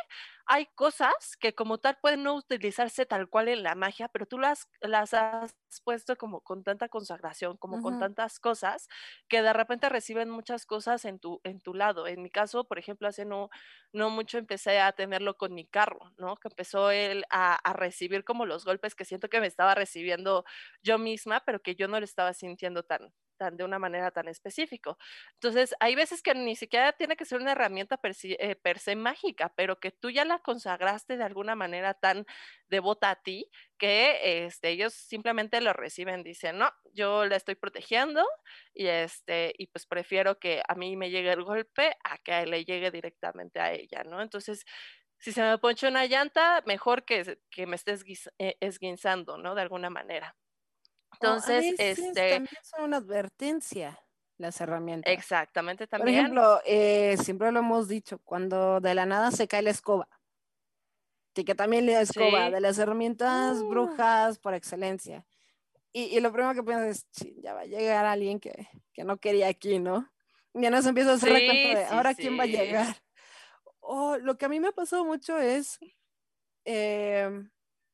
[0.47, 4.39] hay cosas que como tal pueden no utilizarse tal cual en la magia, pero tú
[4.39, 7.83] las, las has puesto como con tanta consagración, como uh -huh.
[7.83, 8.89] con tantas cosas,
[9.29, 12.07] que de repente reciben muchas cosas en tu, en tu lado.
[12.07, 13.51] En mi caso, por ejemplo, hace no,
[13.93, 16.37] no mucho empecé a tenerlo con mi carro, ¿no?
[16.37, 20.45] Que empezó él a, a, recibir como los golpes que siento que me estaba recibiendo
[20.83, 24.29] yo misma, pero que yo no lo estaba sintiendo tan, tan de una manera tan
[24.29, 24.99] específico.
[25.35, 28.79] Entonces, hay veces que ni siquiera tiene que ser una herramienta per se, eh, per
[28.79, 32.27] se mágica, pero que tú ya la consagraste de alguna manera tan
[32.69, 38.27] devota a ti que este, ellos simplemente lo reciben, dicen, no, yo la estoy protegiendo
[38.75, 42.65] y, este, y pues prefiero que a mí me llegue el golpe a que le
[42.65, 44.21] llegue directamente a ella, ¿no?
[44.23, 44.65] Entonces,
[45.19, 48.05] si se me poncha una llanta, mejor que, que me estés
[48.39, 49.55] eh, esguinzando, ¿no?
[49.55, 50.37] De alguna manera.
[51.13, 52.31] Entonces, oh, este.
[52.31, 53.99] También son una advertencia
[54.39, 55.13] las herramientas.
[55.13, 56.15] Exactamente, también.
[56.15, 60.09] Por ejemplo, eh, siempre lo hemos dicho, cuando de la nada se cae la escoba.
[61.35, 62.53] Y que también la escoba, sí.
[62.53, 63.69] de las herramientas uh.
[63.69, 65.25] brujas por excelencia.
[65.93, 69.19] Y, y, lo primero que piensas es, ya va a llegar alguien que, que no
[69.19, 70.11] quería aquí, ¿no?
[70.53, 72.97] Y ya nos empieza a hacer sí, cuenta de, sí, ahora quién va a llegar.
[73.81, 75.79] O oh, lo que a mí me ha pasado mucho es,
[76.65, 77.31] eh,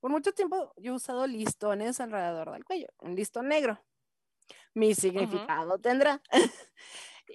[0.04, 3.82] por mucho tiempo yo he usado listones alrededor del cuello, un listón negro.
[4.74, 5.80] Mi significado uh -huh.
[5.80, 6.20] tendrá.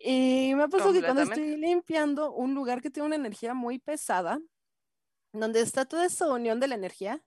[0.03, 3.79] y me ha pasado que cuando estoy limpiando un lugar que tiene una energía muy
[3.79, 4.39] pesada,
[5.33, 7.25] donde está toda esa unión de la energía,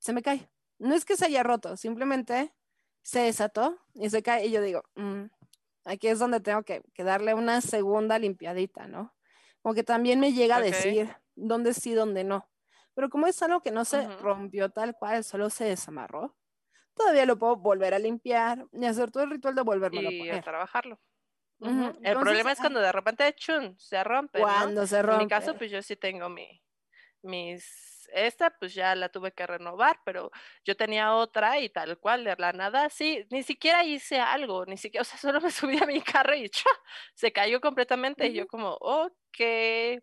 [0.00, 0.50] se me cae.
[0.80, 2.52] No es que se haya roto, simplemente
[3.02, 4.46] se desató y se cae.
[4.46, 5.26] Y yo digo, mmm,
[5.84, 9.14] aquí es donde tengo que, que, darle una segunda limpiadita, ¿no?
[9.62, 10.72] Como que también me llega okay.
[10.72, 12.50] a decir dónde sí, dónde no.
[12.96, 14.18] Pero como es algo que no se uh -huh.
[14.20, 16.34] rompió tal cual, solo se desamarró,
[16.94, 20.36] todavía lo puedo volver a limpiar y hacer todo el ritual de volverlo a poner.
[20.36, 20.98] Y trabajarlo.
[21.58, 21.88] Uh -huh.
[21.90, 24.40] el Entonces, problema es cuando de repente chun, se rompe.
[24.40, 24.86] Cuando ¿no?
[24.86, 25.22] se rompe.
[25.22, 26.62] En mi caso, pues yo sí tengo mi,
[27.22, 28.08] mis.
[28.12, 30.30] Esta, pues ya la tuve que renovar, pero
[30.64, 34.76] yo tenía otra y tal cual, de la nada, sí, ni siquiera hice algo, ni
[34.76, 36.72] siquiera, o sea, solo me subí a mi carro y ¡chua!
[37.14, 38.24] se cayó completamente.
[38.24, 38.30] Uh -huh.
[38.30, 39.12] Y yo, como, ok,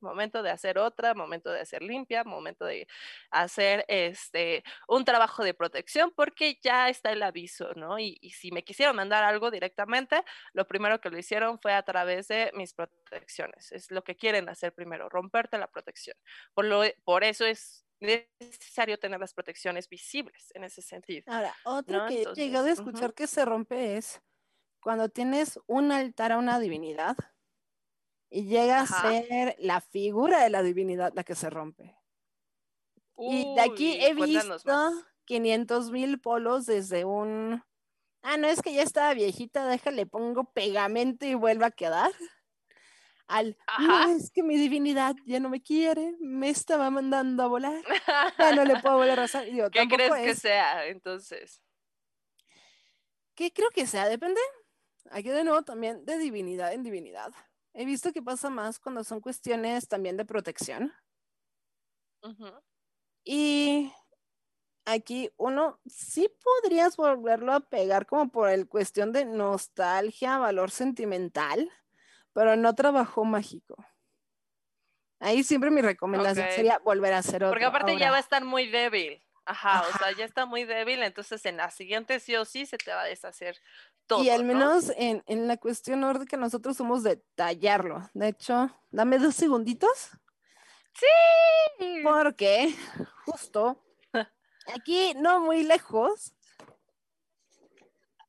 [0.01, 2.87] momento de hacer otra, momento de hacer limpia, momento de
[3.31, 7.99] hacer este un trabajo de protección, porque ya está el aviso, ¿no?
[7.99, 11.83] Y, y si me quisieron mandar algo directamente, lo primero que lo hicieron fue a
[11.83, 13.71] través de mis protecciones.
[13.71, 16.17] Es lo que quieren hacer primero, romperte la protección.
[16.53, 21.23] Por, lo, por eso es necesario tener las protecciones visibles en ese sentido.
[21.27, 22.07] Ahora, otro ¿no?
[22.07, 23.15] que Entonces, he llegado a escuchar uh -huh.
[23.15, 24.21] que se rompe es
[24.81, 27.15] cuando tienes un altar a una divinidad
[28.33, 29.09] y llega Ajá.
[29.09, 31.95] a ser la figura de la divinidad la que se rompe.
[33.13, 34.91] Uy, y de aquí he visto
[35.25, 37.63] 500 mil polos desde un...
[38.23, 42.11] Ah, no, es que ya estaba viejita, déjale, pongo pegamento y vuelva a quedar.
[43.27, 47.83] Al, no, es que mi divinidad ya no me quiere, me estaba mandando a volar,
[48.39, 49.45] ya no le puedo volver a hacer.
[49.51, 50.25] Digo, ¿Qué crees es...
[50.25, 51.61] que sea entonces?
[53.35, 54.09] ¿Qué creo que sea?
[54.09, 54.41] Depende.
[55.11, 57.31] Aquí de nuevo también de divinidad en divinidad.
[57.73, 60.93] He visto que pasa más cuando son cuestiones también de protección.
[62.21, 62.61] Uh -huh.
[63.25, 63.91] Y
[64.85, 71.69] aquí uno sí podrías volverlo a pegar como por el cuestión de nostalgia, valor sentimental,
[72.33, 73.75] pero no trabajo mágico.
[75.19, 76.55] Ahí siempre mi recomendación okay.
[76.55, 77.51] sería volver a hacer otro.
[77.51, 78.05] Porque aparte Ahora.
[78.05, 79.23] ya va a estar muy débil.
[79.45, 82.65] Ajá, Ajá, o sea, ya está muy débil, entonces en la siguiente sí o sí
[82.65, 83.57] se te va a deshacer
[84.07, 84.23] todo.
[84.23, 84.93] Y al menos ¿no?
[84.97, 88.09] en, en, la cuestión nórdica nosotros somos de tallarlo.
[88.13, 90.09] De hecho, dame dos segunditos.
[90.93, 92.01] Sí.
[92.03, 92.75] Porque
[93.25, 93.83] justo
[94.73, 96.33] aquí, no muy lejos,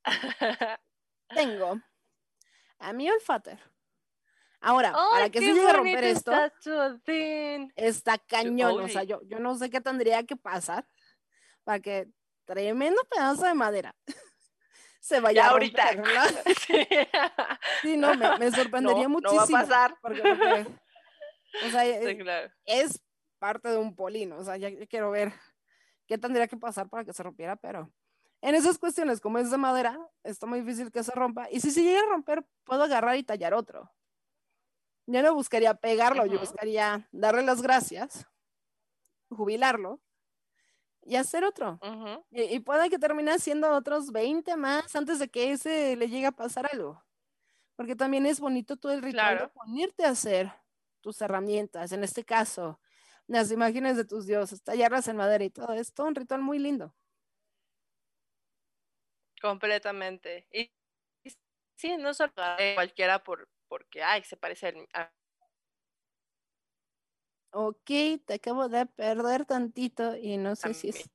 [1.29, 1.81] tengo
[2.79, 3.59] a mi olfater.
[4.61, 6.33] Ahora, oh, para que se llegue a romper esto,
[7.77, 8.81] está cañón.
[8.81, 10.87] O sea, yo, yo no sé qué tendría que pasar
[11.65, 12.09] para que
[12.47, 13.95] tremendo pedazo de madera
[15.05, 15.85] se vaya ya a ahorita.
[16.67, 16.87] Sí.
[17.83, 17.97] sí.
[17.99, 19.45] no, me, me sorprendería no, muchísimo.
[19.45, 19.99] No va a pasar.
[20.01, 20.67] Porque, porque,
[21.67, 22.51] o sea, sí, claro.
[22.65, 23.05] es
[23.39, 24.39] parte de un polino.
[24.39, 25.35] O sea, ya quiero ver
[26.07, 27.93] qué tendría que pasar para que se rompiera, pero
[28.41, 31.51] en esas cuestiones, como es de madera, está muy difícil que se rompa.
[31.51, 33.93] Y si se llega a romper, puedo agarrar y tallar otro.
[35.07, 36.33] Yo no buscaría pegarlo, uh -huh.
[36.33, 38.27] yo buscaría darle las gracias,
[39.29, 40.01] jubilarlo
[41.07, 41.79] y hacer otro.
[42.31, 46.33] y, puede que termine haciendo otros 20 más antes de que ese le llegue a
[46.33, 47.03] pasar algo.
[47.77, 50.53] Porque también es bonito todo el ritual de ponerte a hacer
[51.01, 51.93] tus herramientas.
[51.93, 52.81] En este caso,
[53.27, 55.73] las imágenes de tus dioses, tallarlas en madera y todo.
[55.73, 56.95] Es todo un ritual muy lindo.
[59.41, 60.47] Completamente.
[60.53, 60.73] Y,
[61.77, 62.33] sí, no solo
[62.75, 65.13] cualquiera por, porque, ay, se parece a,
[67.57, 67.87] Ok,
[68.27, 71.09] te acabo de perder tantito y no sé si es...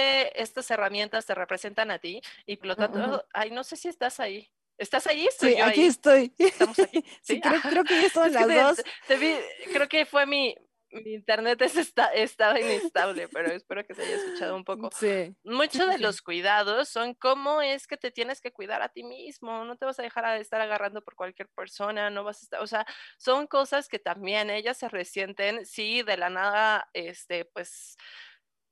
[0.00, 2.98] estas herramientas te representan a ti y por lo tanto,
[3.34, 4.50] ay, no sé si estás ahí.
[4.78, 5.28] ¿Estás ahí?
[5.38, 6.32] sí, aquí estoy.
[6.38, 7.04] Estamos aquí.
[7.20, 8.84] Sí, creo, creo, que ya estoy las dos.
[9.06, 10.56] creo que fue mi,
[10.90, 14.90] mi internet es estaba inestable, pero espero que se haya escuchado un poco.
[14.92, 15.34] Sí.
[15.44, 19.64] Muchos de los cuidados son cómo es que te tienes que cuidar a ti mismo,
[19.64, 22.62] no te vas a dejar de estar agarrando por cualquier persona, no vas a estar,
[22.62, 22.86] o sea,
[23.18, 27.96] son cosas que también ellas se resienten, sí, de la nada, este, pues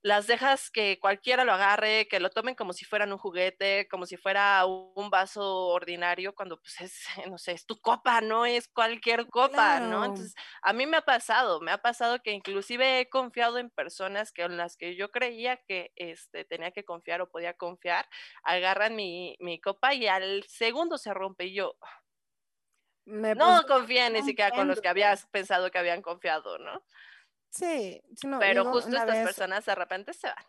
[0.07, 4.07] las dejas que cualquiera lo agarre, que lo tomen como si fueran un juguete, como
[4.07, 8.69] si fuera un vaso ordinario, cuando pues es, no sé, es tu copa, no es
[8.69, 10.05] cualquier copa, ¿no?
[10.05, 14.31] Entonces, a mí me ha pasado, me ha pasado que inclusive he confiado en personas
[14.31, 18.09] que en las que yo creía que este, tenía que confiar o podía confiar,
[18.45, 21.75] agarran mi, mi copa y al segundo se rompe y yo...
[23.07, 26.85] no confía ni siquiera con los que habías pensado que habían confiado, ¿no?
[27.57, 28.03] Sí,
[28.38, 30.45] pero justo estas personas de repente se van.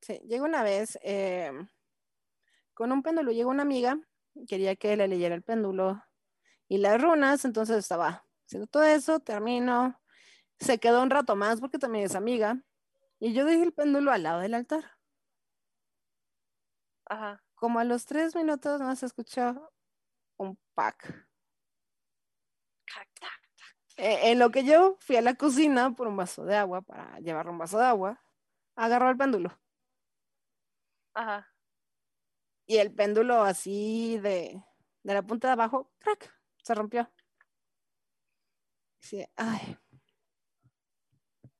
[0.00, 1.68] Sí, llegó una vez em,
[2.72, 3.98] con un péndulo, llegó una amiga,
[4.48, 6.02] quería que le leyera el péndulo
[6.68, 10.00] y las runas, entonces estaba haciendo todo eso, termino,
[10.58, 12.62] se quedó un rato más porque también es amiga,
[13.20, 14.92] y yo dejé el péndulo al lado del altar.
[17.04, 17.44] Ajá.
[17.54, 19.70] Como a los tres minutos se escuchó
[20.38, 21.28] un pack.
[23.96, 27.18] Eh, en lo que yo fui a la cocina por un vaso de agua, para
[27.20, 28.22] llevar un vaso de agua,
[28.76, 29.58] agarró el péndulo.
[31.14, 31.46] Ajá.
[32.66, 34.62] Y el péndulo así de,
[35.02, 37.10] de la punta de abajo, crack, se rompió.
[39.00, 39.76] Sí, ay,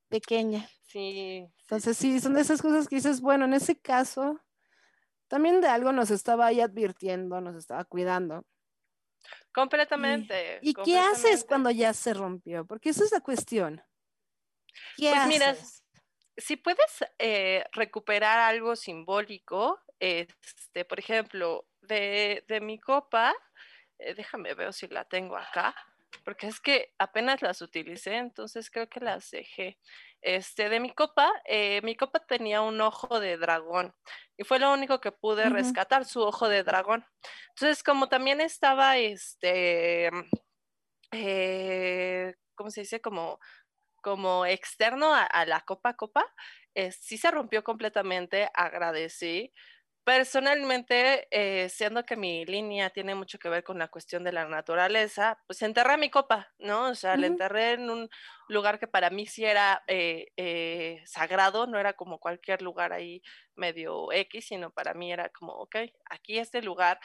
[0.08, 0.68] pequeña.
[0.82, 1.48] Sí.
[1.62, 4.40] Entonces sí, son de esas cosas que dices, bueno, en ese caso,
[5.26, 8.44] también de algo nos estaba ahí advirtiendo, nos estaba cuidando.
[9.52, 10.58] Completamente.
[10.62, 12.66] ¿Y, qué haces cuando ya se rompió?
[12.66, 13.82] Porque esa es la cuestión.
[14.96, 15.56] ¿Qué pues mira,
[16.36, 23.34] si puedes eh, recuperar algo simbólico, este, por ejemplo, de, de mi copa,
[23.98, 25.74] eh, déjame ver si la tengo acá,
[26.24, 29.78] porque es que apenas las utilicé, entonces creo que las dejé.
[30.20, 33.92] Este, de mi copa, eh, mi copa tenía un ojo de dragón
[34.36, 37.04] y fue lo único que pude rescatar, su ojo de dragón.
[37.50, 40.10] Entonces, como también estaba, este,
[41.10, 43.00] eh, ¿cómo se dice?
[43.00, 43.40] Como,
[44.00, 46.24] como externo a, la copa copa,
[46.74, 49.52] eh, sí se rompió completamente, agradecí,
[50.04, 54.48] Personalmente, eh, siendo que mi línea tiene mucho que ver con la cuestión de la
[54.48, 56.88] naturaleza, pues enterré mi copa, ¿no?
[56.88, 58.10] O sea, la enterré en un
[58.48, 63.22] lugar que para mí sí era eh, eh, sagrado, no era como cualquier lugar ahí
[63.54, 65.76] medio X, sino para mí era como, ok,
[66.10, 66.98] aquí este lugar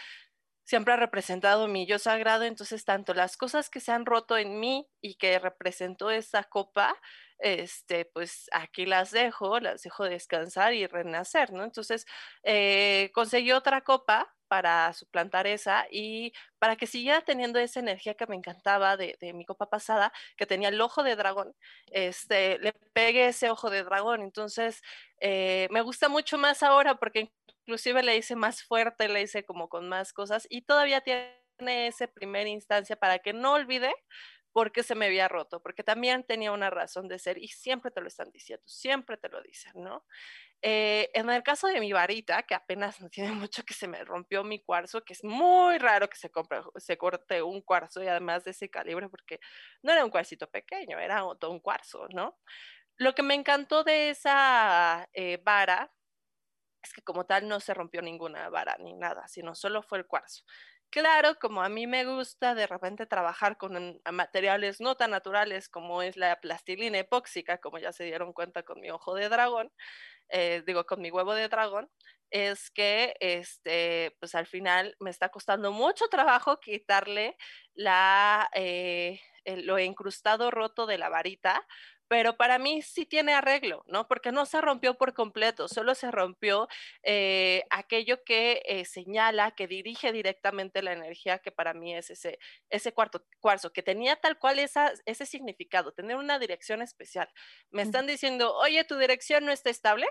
[0.68, 4.60] siempre ha representado mi yo sagrado, entonces tanto las cosas que se han roto en
[4.60, 6.94] mí y que representó esa copa,
[7.40, 11.64] este, pues aquí las dejo, las dejo descansar y renacer, ¿no?
[11.64, 12.06] Entonces,
[12.44, 18.28] eh, conseguí otra copa para suplantar esa y para que siguiera teniendo esa energía que
[18.28, 21.56] me encantaba de, mi copa pasada, que tenía el ojo de dragón,
[21.92, 24.22] este, le pegué ese ojo de dragón.
[24.22, 24.82] Entonces,
[25.22, 27.32] eh, me gusta mucho más ahora porque
[27.68, 32.08] inclusive le hice más fuerte, le hice como con más cosas y todavía tiene ese
[32.08, 33.94] primer instancia para que no olvide
[34.54, 38.02] porque se me había roto, porque también tenía una razón de ser y siempre te
[38.02, 40.06] lo están diciendo, siempre te lo dicen, ¿no?
[40.62, 44.04] Eh, en el caso de mi varita, que apenas no tiene mucho que se me
[44.06, 46.32] rompió mi cuarzo, que es muy raro que se,
[46.78, 49.40] se corte un cuarzo y además de ese calibre, porque
[49.84, 52.40] no era un cuarcito pequeño, era un cuarzo, ¿no?
[52.98, 55.92] Lo que me encantó de esa eh, vara
[56.84, 60.08] es que como tal no se rompió ninguna vara ni nada, sino solo fue el
[60.08, 60.44] cuarzo.
[60.90, 66.02] Claro, como a mí me gusta de repente trabajar con materiales no tan naturales como
[66.02, 69.70] es la plastilina epóxica, como ya se dieron cuenta con mi ojo de dragón,
[70.30, 71.90] eh, digo, con mi huevo de dragón,
[72.30, 77.38] es que este, pues al final me está costando mucho trabajo quitarle
[77.74, 81.66] la, eh, lo incrustado roto de la varita,
[82.08, 84.08] pero para mí sí tiene arreglo, ¿no?
[84.08, 86.68] Porque no se rompió por completo, solo se rompió
[87.04, 92.40] eh, aquello que eh, señala, que dirige directamente la energía, que para mí es ese,
[92.70, 97.30] ese cuarto, cuarzo, que tenía tal cual esa, ese significado, tener una dirección especial.
[97.72, 100.08] Me están diciendo, oye, tu dirección no está estable,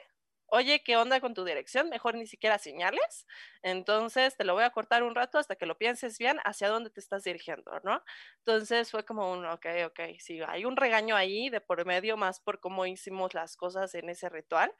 [0.49, 1.89] oye, ¿qué onda con tu dirección?
[1.89, 3.27] Mejor ni siquiera señales.
[3.63, 6.91] Entonces, te lo voy a cortar un rato hasta que lo pienses bien hacia dónde
[6.91, 8.03] te estás dirigiendo, ¿no?
[8.39, 12.41] Entonces fue como un, ok, ok, sí, hay un regaño ahí de por medio más
[12.41, 14.73] por cómo hicimos las cosas en ese ritual,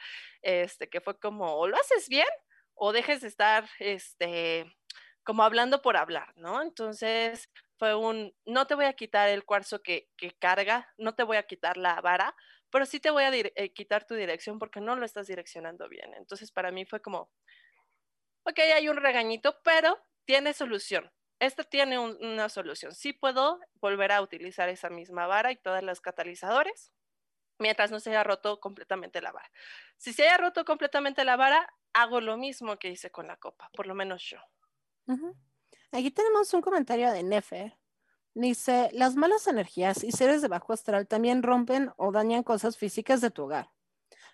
[0.43, 2.27] este, que fue como, o lo haces bien
[2.75, 4.77] o dejes de estar, este,
[5.25, 6.63] como hablando por hablar, ¿no?
[6.63, 11.23] Entonces fue un, no te voy a quitar el cuarzo que, que carga, no te
[11.25, 12.35] voy a quitar la vara,
[12.77, 16.13] pero sí te voy a eh, quitar tu dirección porque no lo estás direccionando bien.
[16.13, 17.31] Entonces para mí fue como,
[18.43, 21.11] ok, hay un regañito, pero tiene solución.
[21.39, 22.93] Este tiene una solución.
[22.93, 26.93] Sí puedo volver a utilizar esa misma vara y todas las catalizadores
[27.59, 29.51] mientras no se haya roto completamente la vara.
[29.97, 33.71] Si se haya roto completamente la vara, hago lo mismo que hice con la copa,
[33.73, 34.39] por lo menos yo.
[35.93, 37.73] Aquí tenemos un comentario de Nefer
[38.39, 43.23] Dice, las malas energías y seres de bajo astral también rompen o dañan cosas físicas
[43.23, 43.71] de tu hogar.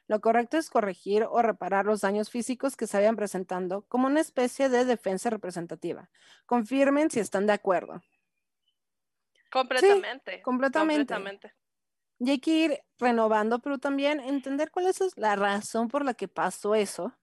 [0.09, 4.21] Lo correcto es corregir o reparar los daños físicos que se vayan presentando como una
[4.21, 6.11] especie de defensa representativa.
[6.47, 8.03] Confirmen si están de acuerdo.
[9.53, 10.43] Completamente.
[10.43, 11.15] completamente.
[11.15, 11.55] completamente.
[12.19, 16.27] Y hay que ir renovando, pero también entender cuál es la razón por la que
[16.27, 17.17] pasó eso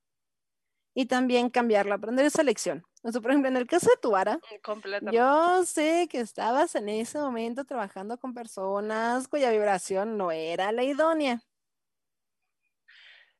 [0.94, 2.86] y también cambiarla, aprender esa lección.
[3.02, 4.39] O sea, por ejemplo, en el caso de tu vara,
[5.12, 10.84] yo sé que estabas en ese momento trabajando con personas cuya vibración no era la
[10.84, 11.41] idónea.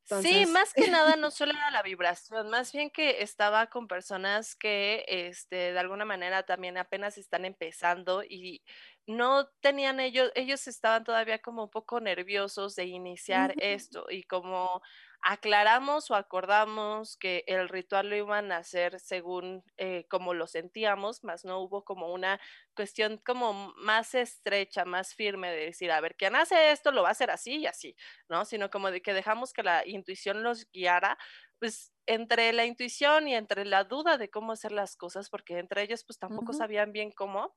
[0.06, 4.56] Sí, más que nada no solo era la vibración, más bien que estaba con personas
[4.56, 8.64] que este, de alguna manera también apenas están empezando y
[9.06, 14.82] no tenían ellos, ellos estaban todavía como un poco nerviosos de iniciar esto y como
[15.22, 21.24] aclaramos o acordamos que el ritual lo iban a hacer según eh, como lo sentíamos,
[21.24, 22.40] más no hubo como una
[22.76, 27.10] cuestión como más estrecha, más firme de decir, a ver, quien hace esto lo va
[27.10, 27.96] a hacer así y así,
[28.30, 28.46] ¿no?
[28.46, 31.18] Sino como de que dejamos que la intuición los guiara,
[31.60, 35.84] pues entre la intuición y entre la duda de cómo hacer las cosas, porque entre
[35.84, 37.56] ellos pues tampoco sabían bien cómo,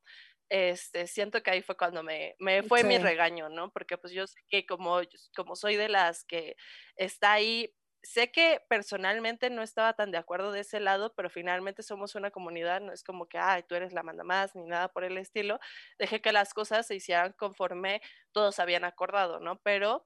[0.49, 3.71] este, siento que ahí fue cuando me, me fue mi regaño, ¿no?
[3.71, 5.01] Porque pues yo sé que como,
[5.35, 6.55] como soy de las que
[6.95, 7.73] está ahí,
[8.03, 12.31] sé que personalmente no estaba tan de acuerdo de ese lado, pero finalmente somos una
[12.31, 15.17] comunidad, no es como que, ay, tú eres la manda más, ni nada por el
[15.17, 15.59] estilo.
[15.97, 18.01] Dejé que las cosas se hicieran conforme
[18.33, 19.59] todos habían acordado, ¿no?
[19.63, 20.05] Pero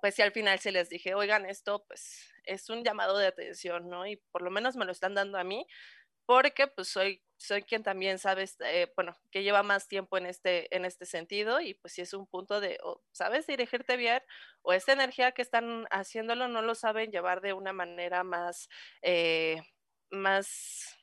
[0.00, 3.88] pues si al final se les dije, oigan, esto pues es un llamado de atención,
[3.88, 4.06] ¿no?
[4.06, 5.66] Y por lo menos me lo están dando a mí,
[6.26, 10.74] porque pues soy, soy quien también sabe, eh, bueno, que lleva más tiempo en este,
[10.74, 14.22] en este sentido y pues si es un punto de, o sabes dirigirte bien
[14.62, 18.68] o esta energía que están haciéndolo no lo saben llevar de una manera más,
[19.02, 19.60] eh,
[20.10, 20.96] más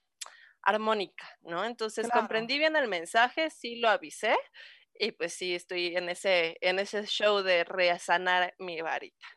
[0.61, 1.65] armónica, ¿no?
[1.65, 4.35] Entonces comprendí bien el mensaje, sí lo avisé
[4.99, 9.27] y pues sí estoy en ese, en ese show de reasanar mi varita.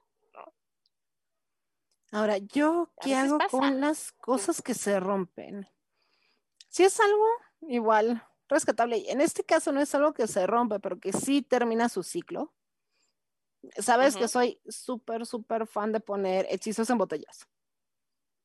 [2.13, 5.69] Ahora, ¿yo qué hago con las cosas que se rompen?
[6.69, 7.27] Si es algo
[7.63, 11.89] igual rescatable, en este caso no es algo que se rompe, pero que sí termina
[11.89, 12.53] su ciclo.
[13.77, 17.47] Sabes que soy súper, súper fan de poner hechizos en botellas.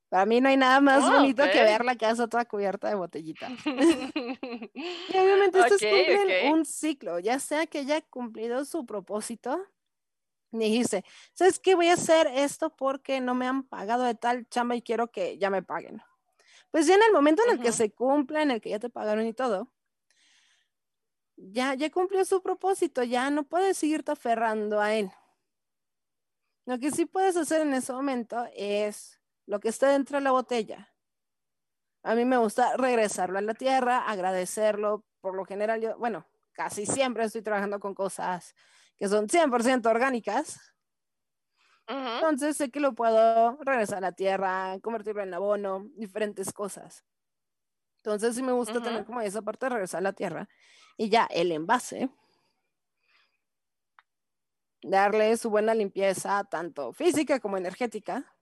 [0.09, 2.95] Para mí no hay nada más oh, bonito que ver la casa toda cubierta de
[2.95, 3.51] botellitas.
[3.65, 9.65] y obviamente estos cumplen un ciclo, ya sea que haya cumplido su propósito
[10.59, 11.03] dijiste,
[11.33, 11.75] ¿sabes qué?
[11.75, 15.37] Voy a hacer esto porque no me han pagado de tal chamba y quiero que
[15.37, 16.01] ya me paguen.
[16.71, 18.89] Pues ya en el momento en el que se cumpla, en el que ya te
[18.89, 19.71] pagaron y todo,
[21.37, 25.11] ya, ya cumplió su propósito, ya no puedes seguirte aferrando a él.
[26.65, 30.31] Lo que sí puedes hacer en ese momento es lo que está dentro de la
[30.31, 30.93] botella.
[32.03, 35.05] A mí me gusta regresarlo a la tierra, agradecerlo.
[35.21, 38.53] Por lo general, yo, bueno, casi siempre estoy trabajando con cosas
[38.97, 40.59] que son 100% orgánicas.
[41.87, 47.05] Entonces sé que lo puedo regresar a la tierra, convertirlo en abono, diferentes cosas.
[47.97, 50.47] Entonces sí me gusta tener como esa parte de regresar a la tierra.
[50.97, 52.09] Y ya el envase,
[54.81, 58.34] darle su buena limpieza, tanto física como energética.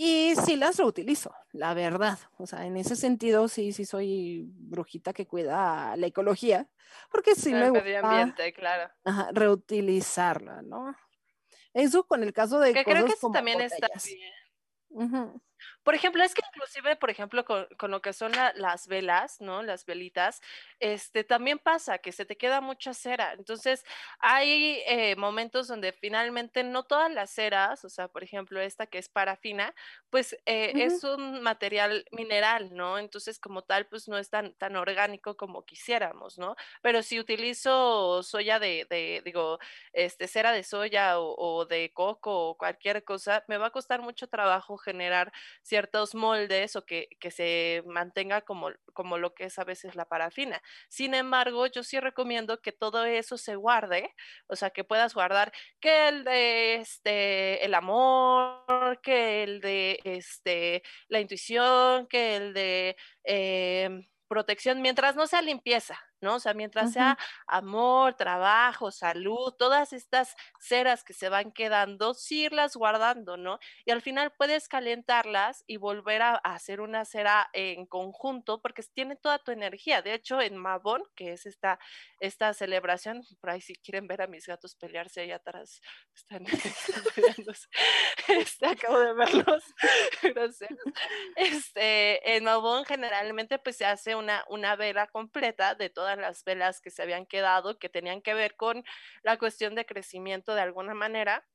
[0.00, 2.20] Y sí las reutilizo, la verdad.
[2.36, 6.68] O sea, en ese sentido sí, sí soy brujita que cuida la ecología,
[7.10, 8.92] porque sí me gusta ambiente, claro.
[9.32, 10.94] reutilizarla, ¿no?
[11.74, 15.32] Eso con el caso de que creo que eso también está bien.
[15.82, 19.40] Por ejemplo, es que inclusive, por ejemplo, con, con lo que son la- las velas,
[19.40, 19.62] ¿no?
[19.62, 20.40] Las velitas,
[20.80, 23.32] este, también pasa que se te queda mucha cera.
[23.32, 23.84] Entonces,
[24.18, 28.98] hay eh, momentos donde finalmente no todas las ceras, o sea, por ejemplo, esta que
[28.98, 29.74] es parafina,
[30.10, 32.98] pues eh, es un material mineral, ¿no?
[32.98, 36.56] Entonces, como tal, pues no es tan, tan orgánico como quisiéramos, ¿no?
[36.82, 39.58] Pero si utilizo soya de, de, digo,
[39.92, 44.00] este, cera de soya o, o de coco o cualquier cosa, me va a costar
[44.02, 45.32] mucho trabajo generar
[45.62, 50.06] ciertos moldes o que, que se mantenga como, como lo que es a veces la
[50.06, 50.62] parafina.
[50.88, 54.14] Sin embargo, yo sí recomiendo que todo eso se guarde,
[54.46, 60.82] o sea, que puedas guardar que el de este, el amor, que el de este,
[61.08, 63.90] la intuición, que el de eh,
[64.28, 66.36] protección, mientras no sea limpieza, ¿no?
[66.36, 72.44] O sea, mientras sea amor, trabajo, salud, todas estas ceras que se van quedando, sí
[72.44, 73.58] irlas guardando, ¿no?
[73.84, 78.82] Y al final puedes calentarlas y volver a, a hacer una cera en conjunto porque
[78.94, 80.02] tiene toda tu energía.
[80.02, 81.78] De hecho, en Mabón, que es esta,
[82.20, 85.80] esta celebración, por ahí si quieren ver a mis gatos pelearse ahí atrás,
[86.14, 87.68] están, están peleándose.
[88.28, 89.64] Este, acabo de verlos.
[90.22, 90.78] Groseros.
[91.36, 96.80] Este, en Mabón generalmente pues se hace una, una vela completa de todas las velas
[96.80, 98.84] que se habían quedado, que tenían que ver con
[99.22, 101.46] la cuestión de crecimiento de alguna manera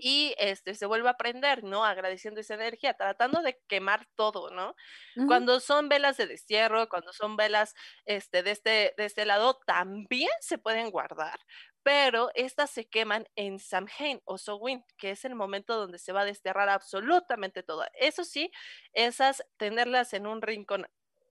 [0.00, 1.84] y este se vuelve a prender, ¿no?
[1.84, 4.74] Agradeciendo esa energía, tratando de quemar todo, ¿no?
[5.16, 5.26] Ujú.
[5.26, 7.74] Cuando son velas de destierro, cuando son velas
[8.04, 11.40] este, de, este, de este lado, también se pueden guardar,
[11.82, 16.20] pero estas se queman en Samhain o Samhain, que es el momento donde se va
[16.22, 17.84] a desterrar absolutamente todo.
[17.94, 18.50] Eso sí,
[18.92, 20.86] esas tenerlas en un rincón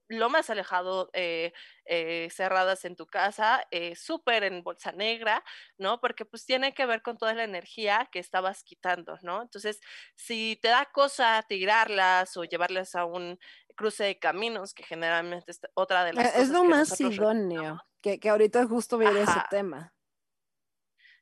[0.08, 1.52] lo más alejado, eh,
[1.84, 5.44] eh, cerradas en tu casa, eh, súper en bolsa negra,
[5.78, 6.00] ¿no?
[6.00, 9.42] Porque pues tiene que ver con toda la energía que estabas quitando, ¿no?
[9.42, 9.80] Entonces,
[10.16, 13.38] si te da cosa tirarlas o llevarlas a un
[13.76, 17.00] cruce de caminos, que generalmente es otra de las Eh, cosas Es lo que más
[17.00, 19.94] idóneo, que, que ahorita justo viene ese tema.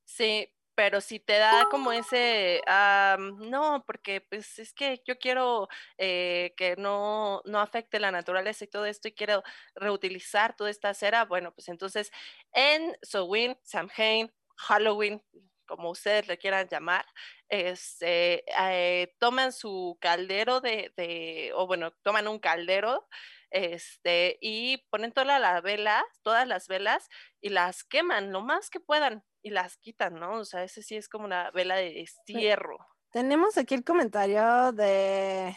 [0.04, 5.68] Sí, pero si te da como ese, ah, no, porque pues es que yo quiero
[5.96, 9.42] eh, que no, no afecte la naturaleza y todo esto y quiero
[9.74, 12.12] reutilizar toda esta cera, bueno, pues entonces
[12.52, 15.22] en Samhain, Samhain, Halloween,
[15.66, 17.06] como ustedes le quieran llamar,
[17.48, 23.08] este, eh, toman su caldero de, de, o bueno, toman un caldero,
[23.50, 27.08] este, y ponen toda la vela, todas las velas
[27.40, 30.40] y las queman lo más que puedan y las quitan, ¿no?
[30.40, 32.78] O sea, ese sí es como una vela de destierro.
[33.12, 35.56] Tenemos aquí el comentario de,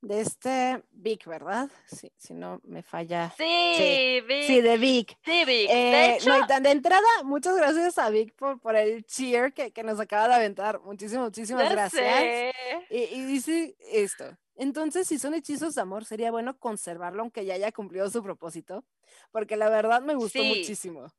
[0.00, 1.68] de este Vic, ¿verdad?
[1.84, 3.34] Sí, si no me falla.
[3.36, 4.44] Sí, Vic.
[4.46, 5.18] Sí, de Vic.
[5.22, 5.68] Sí, Vic.
[5.68, 9.04] Eh, de hecho, no, y tan- de entrada, muchas gracias a Vic por, por el
[9.04, 10.80] cheer que, que nos acaba de aventar.
[10.80, 12.54] Muchísimas, muchísimas ya gracias.
[12.88, 14.38] Y, y dice esto.
[14.56, 18.86] Entonces, si son hechizos de amor, sería bueno conservarlo aunque ya haya cumplido su propósito,
[19.32, 20.48] porque la verdad me gustó Sí.
[20.48, 21.12] muchísimo.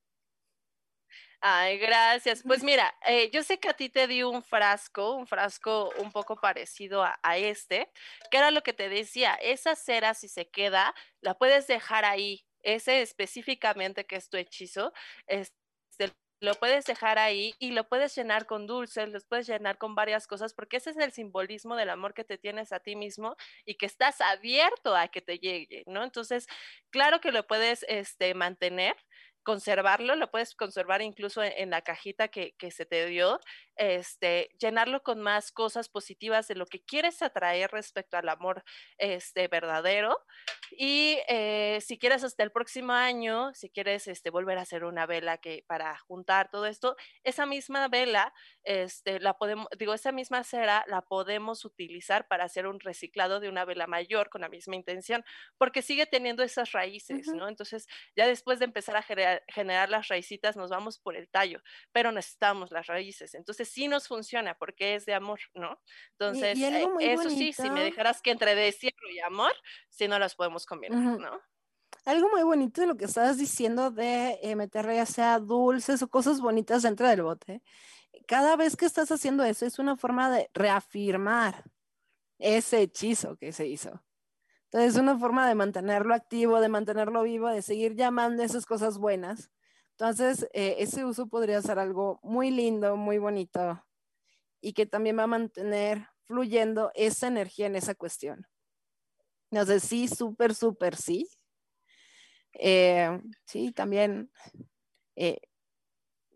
[1.42, 2.44] Ay, gracias.
[2.46, 6.12] Pues mira, eh, yo sé que a ti te di un frasco, un frasco un
[6.12, 7.92] poco parecido a, a este,
[8.30, 12.46] que era lo que te decía, esa cera si se queda, la puedes dejar ahí,
[12.62, 14.94] ese específicamente que es tu hechizo,
[15.26, 15.56] este,
[16.42, 20.26] lo puedes dejar ahí y lo puedes llenar con dulces, los puedes llenar con varias
[20.28, 23.36] cosas, porque ese es el simbolismo del amor que te tienes a ti mismo
[23.66, 26.04] y que estás abierto a que te llegue, ¿no?
[26.04, 26.48] Entonces,
[26.90, 28.96] claro que lo puedes este, mantener
[29.44, 33.40] conservarlo, lo puedes conservar incluso en, la cajita que, que, se te dio,
[33.82, 38.64] este, llenarlo con más cosas positivas de lo que quieres atraer respecto al amor
[39.00, 40.20] este, verdadero.
[40.70, 45.08] Y eh, si quieres hasta el próximo año, si quieres este, volver a hacer una
[45.08, 50.44] vela que para juntar todo esto, esa misma vela, este, la podemos, digo, esa misma
[50.44, 54.76] cera la podemos utilizar para hacer un reciclado de una vela mayor con la misma
[54.76, 55.26] intención,
[55.58, 57.38] porque sigue teniendo esas raíces, uh -huh.
[57.38, 57.48] ¿no?
[57.48, 61.62] Entonces, ya después de empezar a generar generar las raícitas, nos vamos por el tallo,
[61.92, 63.34] pero necesitamos las raíces.
[63.34, 65.80] Entonces sí nos funciona porque es de amor, ¿no?
[66.12, 67.30] Entonces, y, y eh, eso bonito.
[67.30, 69.54] sí, si me dejaras que entre destierro y amor,
[69.90, 71.22] sí no las podemos combinar, uh -huh.
[71.22, 71.40] ¿no?
[72.06, 76.10] Algo muy bonito de lo que estabas diciendo de eh, meterle ya sea dulces o
[76.10, 77.62] cosas bonitas dentro del bote.
[78.28, 81.64] Cada vez que estás haciendo eso es una forma de reafirmar
[82.40, 84.04] ese hechizo que se hizo.
[84.66, 88.98] Entonces, es una forma de mantenerlo activo, de mantenerlo vivo, de seguir llamando esas cosas
[88.98, 89.52] buenas.
[89.92, 93.84] Entonces, eh, ese uso podría ser algo muy lindo, muy bonito
[94.62, 98.48] y que también va a mantener fluyendo esa energía en esa cuestión.
[99.52, 101.28] Entonces, sí, súper, súper sí.
[102.54, 104.32] Eh, sí, también.
[105.16, 105.40] Eh,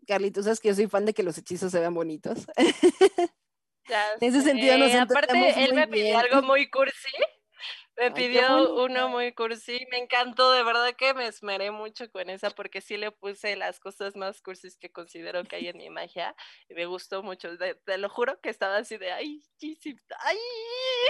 [0.06, 2.46] Carlitos, sabes que yo soy fan de que los hechizos se vean bonitos.
[4.20, 7.10] en ese sentido nos Aparte, él me pidió algo muy cursi
[7.96, 12.50] me pidió uno muy cursi, me encantó, de verdad que me esmeré mucho con esa
[12.50, 16.36] porque sí le puse las cosas más cursis que considero que hay en mi magia
[16.68, 19.42] y me gustó mucho, te lo juro que estaba así de, ay,
[20.18, 20.38] ay,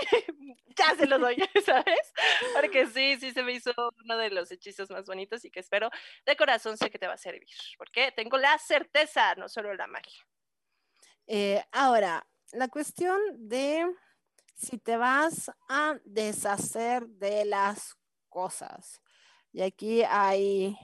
[0.76, 2.12] ya se lo doy, ¿sabes?
[2.55, 3.72] Porque sí, sí se me hizo
[4.05, 5.91] uno de los hechizos más bonitos y que espero
[6.24, 9.89] de corazón sé que te va a servir, porque tengo la certeza, no solo la
[9.89, 10.24] magia.
[11.26, 13.18] Eh, ahora, la cuestión
[13.49, 13.84] de
[14.57, 17.96] si te vas a deshacer de las
[18.28, 19.00] cosas.
[19.52, 20.76] Y aquí hay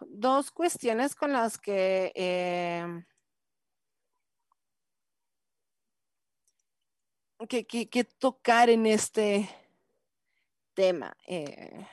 [0.00, 3.04] dos cuestiones con las que eh,
[7.48, 9.48] que, tocar en este
[10.74, 11.16] tema.
[11.26, 11.86] Eh.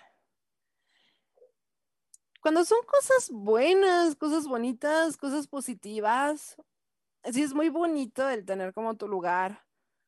[2.41, 6.57] cuando son cosas buenas, cosas bonitas, cosas positivas,
[7.24, 9.65] sí es muy bonito el tener como tu lugar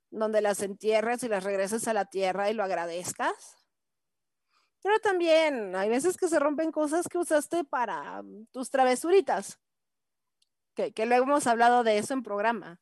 [0.09, 3.57] donde las entierres y las regreses a la tierra y lo agradezcas.
[4.81, 9.59] Pero también hay veces que se rompen cosas que usaste para tus travesuritas,
[10.75, 12.81] que, que luego hemos hablado de eso en programa.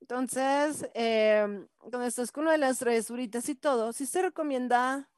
[0.00, 5.08] Entonces, eh, cuando estás con una de las travesuritas y todo, sí se recomienda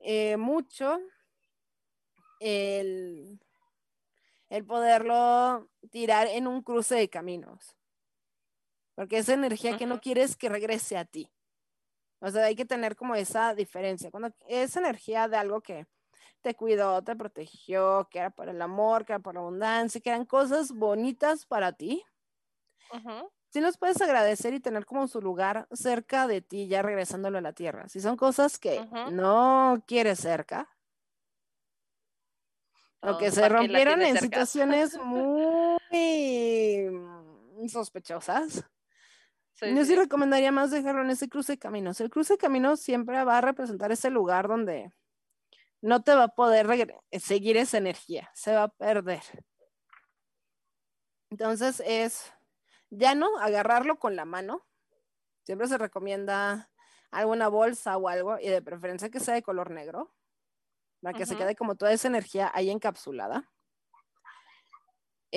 [0.00, 0.98] eh, mucho
[2.40, 3.40] el,
[4.48, 7.76] el poderlo tirar en un cruce de caminos.
[8.94, 11.30] Porque esa energía que no quieres que regrese a ti.
[12.20, 14.10] O sea, hay que tener como esa diferencia.
[14.10, 15.86] Cuando esa energía de algo que
[16.40, 20.10] te cuidó, te protegió, que era por el amor, que era por la abundancia, que
[20.10, 22.04] eran cosas bonitas para ti,
[23.48, 27.42] sí los puedes agradecer y tener como su lugar cerca de ti, ya regresándolo a
[27.42, 27.88] la tierra.
[27.88, 28.80] Si son cosas que
[29.10, 30.68] no quieres cerca,
[33.00, 35.55] o que se rompieron en situaciones muy
[37.68, 38.64] sospechosas.
[39.60, 42.00] Yo sí, recomendaría más dejarlo en ese cruce de caminos.
[42.00, 44.92] El cruce de caminos siempre va a representar ese lugar donde
[45.80, 46.66] no te va a poder
[47.18, 49.22] seguir esa energía, se va a perder.
[51.30, 52.32] Entonces es
[52.90, 54.66] ya no agarrarlo con la mano.
[55.44, 56.70] Siempre se recomienda
[57.10, 60.12] alguna bolsa o algo, y de preferencia que sea de color negro
[61.00, 63.48] para que se quede como toda esa energía ahí encapsulada.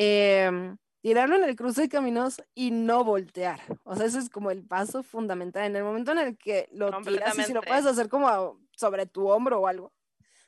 [0.02, 3.60] Em, tirarlo en el cruce de caminos y no voltear.
[3.84, 5.66] O sea, ese es como el paso fundamental.
[5.66, 9.08] En el momento en el que lo tiras y si lo puedes hacer como sobre
[9.08, 9.92] tu hombro o algo,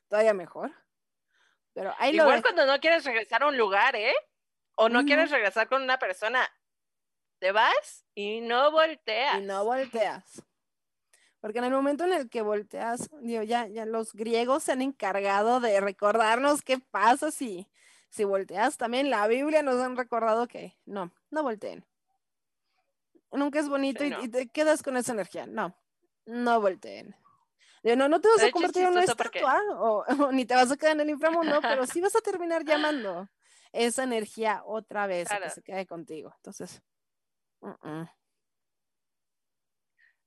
[0.08, 0.72] todavía mejor.
[1.74, 4.14] Pero ahí Igual cuando no quieres regresar a un lugar, ¿eh?
[4.76, 6.50] O no quieres regresar con una persona,
[7.40, 9.38] te vas y no volteas.
[9.38, 10.42] Y no volteas.
[11.42, 14.82] Porque en el momento en el que volteas, digo, ya, ya los griegos se han
[14.82, 17.68] encargado de recordarnos qué pasa si,
[18.12, 18.78] si volteas.
[18.78, 21.84] También la Biblia nos han recordado que no, no volteen.
[23.32, 25.48] Nunca es bonito y, te quedas con esa energía.
[25.48, 25.74] No,
[26.26, 27.16] no volteen.
[27.84, 30.94] No, no te vas a convertir en una estatua o, ni te vas a quedar
[30.94, 33.28] en el inframundo, pero sí vas a terminar llamando
[33.72, 36.34] esa energía otra vez a que se quede contigo.
[36.36, 36.84] Entonces,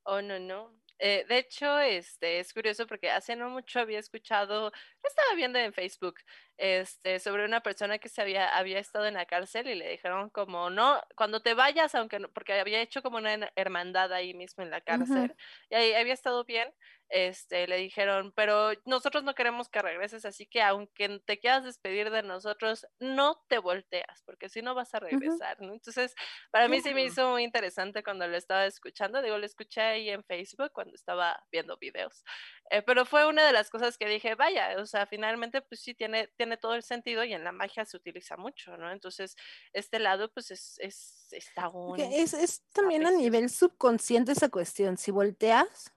[0.03, 0.75] oh, no, no.
[0.97, 4.71] Eh, de hecho, este, es curioso porque hace no mucho había escuchado,
[5.03, 6.15] estaba viendo en Facebook,
[6.57, 10.29] este, sobre una persona que se había, había estado en la cárcel y le dijeron
[10.29, 14.63] como, no, cuando te vayas, aunque no, porque había hecho como una hermandad ahí mismo
[14.63, 15.35] en la cárcel,
[15.69, 16.73] y ahí había estado bien,
[17.09, 22.09] este, le dijeron, pero nosotros no queremos que regreses, así que aunque te quieras despedir
[22.09, 25.73] de nosotros, no te volteas, porque si no vas a regresar, ¿no?
[25.73, 26.15] Entonces,
[26.51, 30.09] para mí sí me hizo muy interesante cuando lo estaba escuchando, digo, lo escuché ahí
[30.09, 32.23] en Facebook cuando estaba viendo videos,
[32.71, 35.93] eh, pero fue una de las cosas que dije, vaya, o sea, finalmente, pues sí,
[35.93, 38.91] tiene, tiene todo el sentido y en la magia se utiliza mucho, ¿no?
[38.91, 39.35] Entonces,
[39.73, 41.99] este lado, pues es, es está un...
[41.99, 45.93] Es, es también a nivel subconsciente esa cuestión, si volteas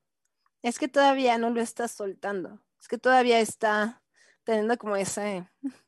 [0.63, 4.03] es que todavía no lo estás soltando, es que todavía está
[4.45, 5.49] teniendo como ese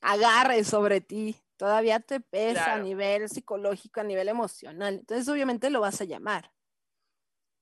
[0.00, 5.80] agarre sobre ti, todavía te pesa a nivel psicológico, a nivel emocional, entonces obviamente lo
[5.80, 6.52] vas a llamar.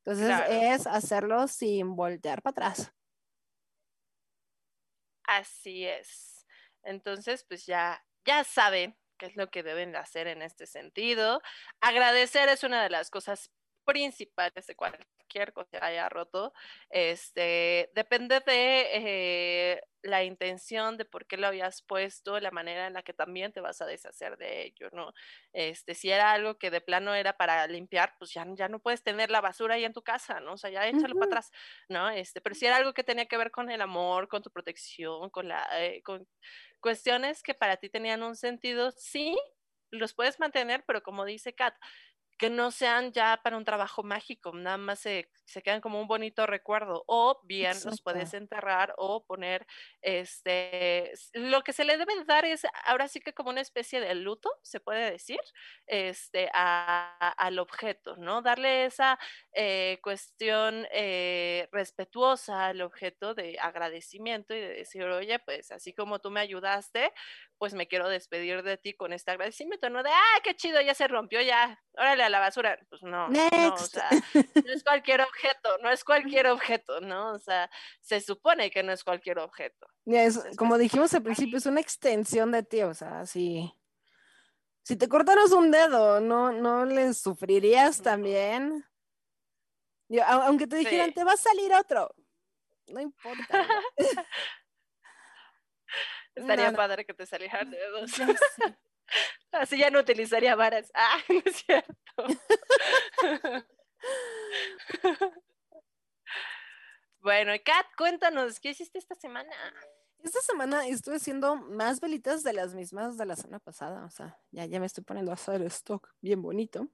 [0.03, 2.93] Entonces es hacerlo sin voltear para atrás.
[5.24, 6.30] Así es.
[6.85, 11.43] Entonces, pues ya, ya saben qué es lo que deben hacer en este sentido.
[11.81, 13.51] Agradecer es una de las cosas
[13.85, 16.53] principales de cualquier cosa que haya roto,
[16.91, 22.95] este, depende de eh, la intención de por qué lo habías puesto, la manera en
[22.95, 25.12] la que también te vas a deshacer de ello, ¿no?
[25.53, 29.03] Este, si era algo que de plano era para limpiar, pues ya, ya no puedes
[29.03, 30.55] tener la basura ahí en tu casa, ¿no?
[30.55, 31.51] O sea, ya échalo para atrás,
[31.89, 32.11] ¿no?
[32.11, 35.31] Este, pero si era algo que tenía que ver con el amor, con tu protección,
[35.31, 36.26] con la, eh, con
[36.81, 39.39] cuestiones que para ti tenían un sentido, sí,
[39.91, 41.74] los puedes mantener, pero como dice Kat,
[42.41, 46.09] que no sean ya para un trabajo mágico, nada más se, se quedan como un
[46.09, 49.66] bonito recuerdo, o bien los puedes enterrar o poner,
[50.01, 54.14] este, lo que se le debe dar es ahora sí que como una especie de
[54.14, 55.38] luto, se puede decir,
[55.86, 58.41] este, al objeto, ¿no?
[58.41, 59.18] Darle esa
[59.53, 66.20] eh, cuestión eh, respetuosa al objeto de agradecimiento y de decir, oye, pues así como
[66.20, 67.12] tú me ayudaste,
[67.59, 70.95] pues me quiero despedir de ti con este agradecimiento, no de, ah, qué chido, ya
[70.95, 72.78] se rompió, ya, órale la basura.
[72.89, 74.09] Pues no, no, o sea,
[74.64, 77.33] no es cualquier objeto, no es cualquier objeto, ¿no?
[77.33, 77.70] O sea,
[78.01, 79.87] se supone que no es cualquier objeto.
[80.07, 83.72] Es, como pues, dijimos al principio, es una extensión de ti, o sea, si,
[84.83, 88.85] si te cortaras un dedo, ¿no, no le sufrirías también?
[90.26, 92.12] aunque te dijeran, te va a salir otro,
[92.89, 93.66] no importa.
[96.35, 98.12] Estaría padre que te salieran dedos.
[99.52, 100.90] Así ya no utilizaría varas.
[100.94, 101.94] Ah, no es cierto.
[107.20, 109.52] bueno, Kat, cuéntanos, ¿qué hiciste esta semana?
[110.22, 114.04] Esta semana estuve haciendo más velitas de las mismas de la semana pasada.
[114.04, 116.88] O sea, ya, ya me estoy poniendo a hacer stock bien bonito.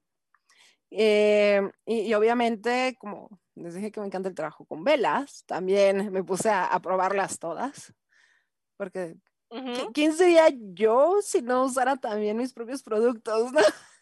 [0.91, 6.23] Eh, y, obviamente, como les dije que me encanta el trabajo con velas, también me
[6.23, 7.93] puse a, a probarlas todas.
[8.77, 9.17] Porque
[9.95, 13.51] ¿Quién sería yo si no usara también mis propios productos?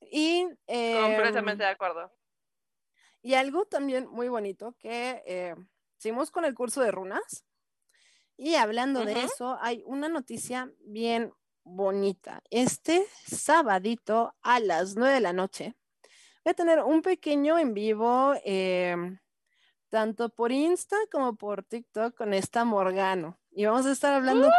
[0.00, 2.12] y, Completamente em, de acuerdo.
[3.22, 5.54] Y algo también muy bonito que eh,
[5.96, 7.44] seguimos con el curso de runas.
[8.36, 12.42] Y hablando de eso, hay una noticia bien bonita.
[12.50, 15.76] Este sabadito a las nueve de la noche
[16.44, 19.18] voy a tener un pequeño en vivo, em,
[19.88, 24.50] tanto por Insta como por TikTok con esta Morgano y vamos a estar hablando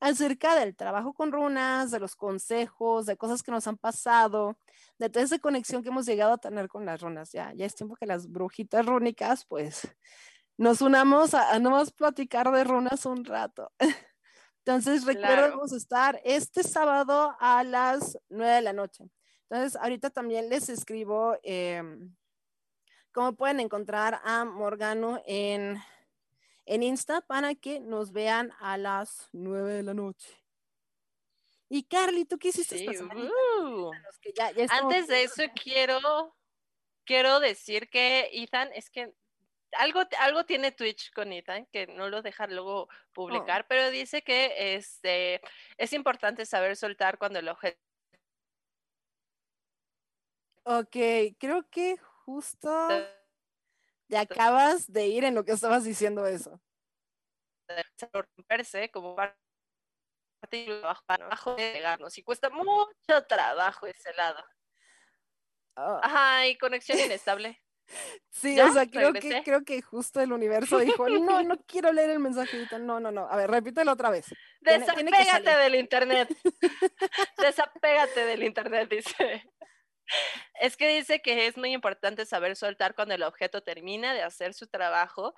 [0.00, 4.58] acerca del trabajo con runas, de los consejos, de cosas que nos han pasado,
[4.98, 7.32] de toda esa conexión que hemos llegado a tener con las runas.
[7.32, 9.88] Ya, ya es tiempo que las brujitas rúnicas, pues,
[10.56, 13.72] nos unamos a, no más platicar de runas un rato.
[14.58, 19.04] Entonces, recuerdo vamos a estar este sábado a las nueve de la noche.
[19.48, 22.14] Entonces, ahorita también les escribo em,
[23.12, 25.78] cómo pueden encontrar a Morgano en
[26.66, 30.44] en Insta para que nos vean a las 9 de la noche.
[31.68, 33.90] Y Carly, ¿tú qué hiciste esta uh.
[34.70, 36.36] Antes de eso quiero,
[37.04, 39.12] quiero decir que Ethan, es que
[39.72, 42.88] algo, algo tiene Twitch con Ethan, que no lo deja luego oh.
[43.12, 45.40] publicar, pero dice que este,
[45.76, 47.80] es importante saber soltar cuando el objeto...
[50.66, 50.96] Ok,
[51.38, 52.70] creo que justo
[54.08, 56.60] te acabas de ir en lo que estabas diciendo eso.
[58.12, 59.36] Romperse como parte
[60.50, 64.44] del trabajo de pegarnos y cuesta mucho trabajo ese lado.
[65.76, 66.00] Oh.
[66.02, 67.60] Ajá, y conexión inestable.
[68.30, 72.10] Sí, o sea, creo que, creo que justo el universo dijo, no, no quiero leer
[72.10, 73.28] el mensajito, no, no, no.
[73.28, 74.26] A ver, repítelo otra vez.
[74.60, 76.34] Desapégate del internet.
[77.38, 79.44] Desapégate del internet, dice.
[80.60, 84.54] Es que dice que es muy importante saber soltar cuando el objeto termina de hacer
[84.54, 85.34] su trabajo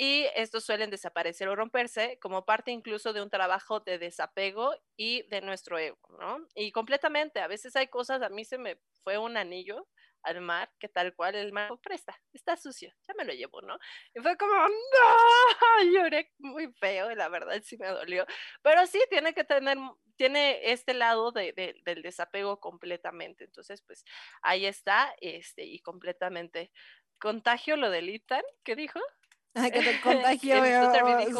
[0.00, 5.26] y estos suelen desaparecer o romperse como parte incluso de un trabajo de desapego y
[5.26, 6.46] de nuestro ego, ¿no?
[6.54, 9.88] Y completamente, a veces hay cosas, a mí se me fue un anillo
[10.22, 13.76] al mar, que tal cual el mar presta, está sucio, ya me lo llevo, ¿no?
[14.14, 14.68] Y fue como, no,
[15.92, 18.24] lloré muy feo, y la verdad sí me dolió,
[18.62, 19.78] pero sí tiene que tener,
[20.14, 24.04] tiene este lado de, del desapego completamente, entonces pues
[24.42, 26.70] ahí está, este, y completamente
[27.18, 29.00] contagio lo del Ethan, ¿qué dijo?
[29.54, 30.62] Que te contagió,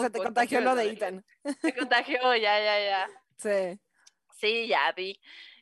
[0.03, 1.25] se te contagió lo de Ethan.
[1.61, 3.09] Se contagió, ya, ya, ya.
[3.37, 3.81] Sí.
[4.39, 5.21] Sí, ya vi.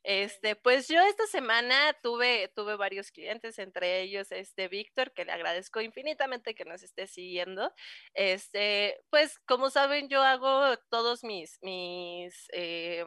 [0.09, 5.33] Este, pues yo esta semana tuve, tuve varios clientes, entre ellos este Víctor, que le
[5.33, 7.73] agradezco infinitamente que nos esté siguiendo.
[8.15, 13.05] Este, pues como saben, yo hago todos mis, mis eh,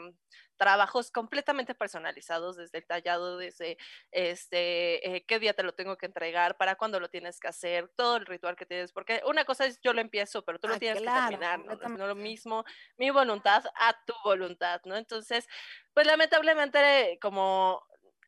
[0.60, 3.78] trabajos completamente personalizados, desde el tallado, desde
[4.12, 7.90] este, eh, qué día te lo tengo que entregar, para cuándo lo tienes que hacer,
[7.96, 10.76] todo el ritual que tienes, porque una cosa es yo lo empiezo, pero tú lo
[10.76, 11.76] ah, tienes que terminar, ¿no?
[11.76, 12.66] no lo mismo
[12.98, 14.98] mi voluntad a tu voluntad, ¿no?
[14.98, 15.48] Entonces,
[15.94, 17.82] pues lamentablemente como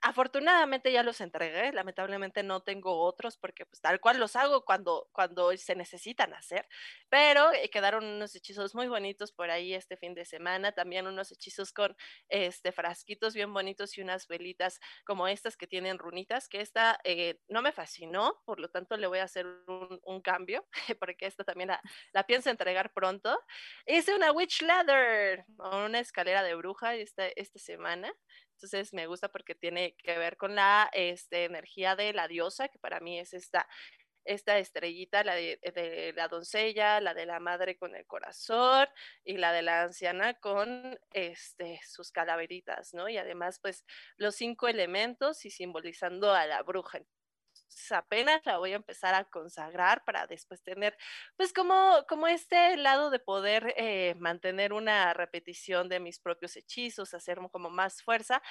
[0.03, 5.07] Afortunadamente ya los entregué, lamentablemente no tengo otros porque pues tal cual los hago cuando,
[5.11, 6.67] cuando se necesitan hacer,
[7.07, 11.31] pero eh, quedaron unos hechizos muy bonitos por ahí este fin de semana, también unos
[11.31, 11.95] hechizos con
[12.29, 17.39] este frasquitos bien bonitos y unas velitas como estas que tienen runitas, que esta eh,
[17.47, 20.65] no me fascinó, por lo tanto le voy a hacer un, cambio,
[20.99, 21.81] porque esta también la,
[22.13, 23.39] la, pienso entregar pronto.
[23.85, 28.11] Hice una witch ladder, una escalera de bruja esta, esta semana,
[28.61, 32.77] entonces me gusta porque tiene que ver con la este, energía de la diosa, que
[32.77, 33.67] para mí es esta,
[34.23, 38.87] esta estrellita, la de, la doncella, la de la madre con el corazón
[39.23, 43.09] y la de la anciana con este, sus calaveritas, ¿no?
[43.09, 43.83] Y además, pues,
[44.17, 46.99] los cinco elementos y simbolizando a la bruja
[47.91, 50.97] apenas la voy a empezar a consagrar para después tener,
[51.37, 57.13] pues como, como este lado de poder eh, mantener una repetición de mis propios hechizos,
[57.13, 58.41] hacer como más fuerza.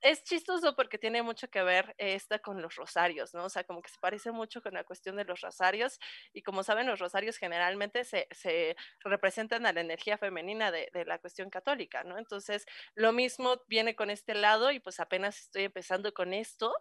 [0.00, 3.44] Es chistoso porque tiene mucho que ver esta con los rosarios, ¿no?
[3.46, 5.98] O sea, como que se parece mucho con la cuestión de los rosarios
[6.32, 11.04] y como saben, los rosarios generalmente se, se representan a la energía femenina de, de
[11.04, 12.16] la cuestión católica, ¿no?
[12.16, 16.72] Entonces, lo mismo viene con este lado y pues apenas estoy empezando con esto,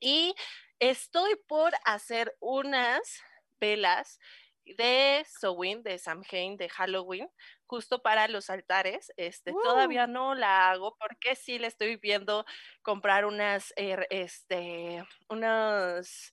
[0.00, 0.34] y
[0.78, 3.20] estoy por hacer unas
[3.60, 4.18] velas
[4.64, 7.28] de Sowin, de Samhain, de Halloween,
[7.66, 9.12] justo para los altares.
[9.16, 12.44] Este, todavía no la hago porque sí le estoy viendo
[12.82, 16.32] comprar unas, er, este, unas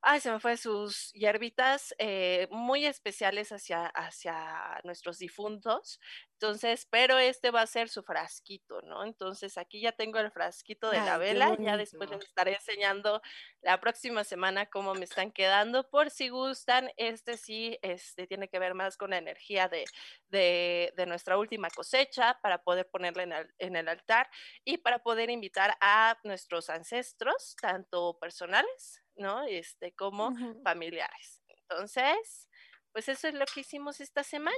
[0.00, 6.00] ay, se me fue, sus hierbitas eh, muy especiales hacia, hacia nuestros difuntos.
[6.34, 9.04] Entonces, pero este va a ser su frasquito, ¿no?
[9.04, 13.20] Entonces, aquí ya tengo el frasquito de la vela, ya después les estaré enseñando
[13.60, 18.60] la próxima semana cómo me están quedando, por si gustan, este sí, este tiene que
[18.60, 19.84] ver más con la energía de,
[20.28, 24.30] de, de nuestra última cosecha, para poder ponerla en el, en el altar
[24.64, 29.42] y para poder invitar a nuestros ancestros, tanto personales ¿no?
[29.44, 31.42] Este, como familiares.
[31.48, 32.48] Entonces,
[32.92, 34.56] pues eso es lo que hicimos esta semana.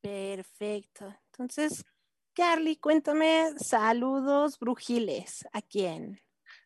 [0.00, 1.16] Perfecto.
[1.32, 1.84] Entonces,
[2.34, 5.46] Carly, cuéntame saludos brujiles.
[5.52, 6.22] ¿A quién?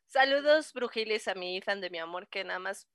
[0.06, 2.86] Saludos brujiles a mi Ethan de mi amor, que nada más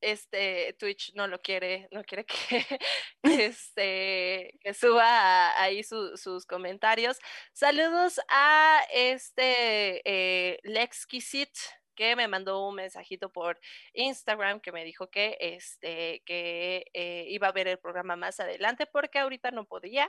[0.00, 2.64] este Twitch no lo quiere, no quiere que,
[3.22, 7.18] este, que suba ahí sus comentarios.
[7.52, 11.60] Saludos a este eh, Lexquisite
[11.98, 13.58] que me mandó un mensajito por
[13.92, 18.86] Instagram que me dijo que, este, que eh, iba a ver el programa más adelante
[18.86, 20.08] porque ahorita no podía.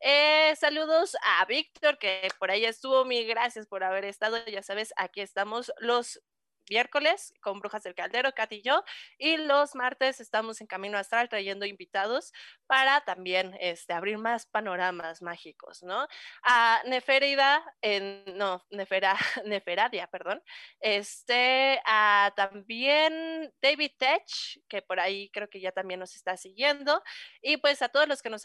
[0.00, 3.04] Eh, saludos a Víctor, que por ahí estuvo.
[3.04, 4.42] Mil gracias por haber estado.
[4.46, 6.22] Ya sabes, aquí estamos los
[6.68, 8.82] miércoles con Brujas del Caldero, Kat y yo,
[9.18, 12.32] y los martes estamos en Camino Astral trayendo invitados
[12.66, 16.06] para también este, abrir más panoramas mágicos, ¿no?
[16.42, 20.42] A Neferida, en, no, Nefera, Neferadia, perdón,
[20.80, 24.24] este, a también David Tech,
[24.68, 27.02] que por ahí creo que ya también nos está siguiendo,
[27.40, 28.42] y pues a todos los que nos,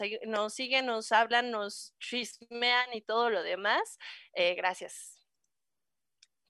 [0.54, 3.98] siguen, nos hablan, nos chismean y todo lo demás,
[4.32, 5.18] eh, gracias.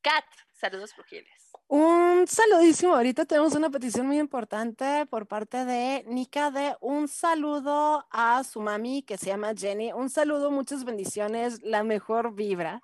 [0.03, 1.48] Kat, saludos brujiles.
[1.71, 2.95] Un saludísimo.
[2.95, 8.63] Ahorita tenemos una petición muy importante por parte de Nika de un saludo a su
[8.63, 9.93] mami que se llama Jenny.
[9.93, 12.81] Un saludo, muchas bendiciones, la mejor vibra.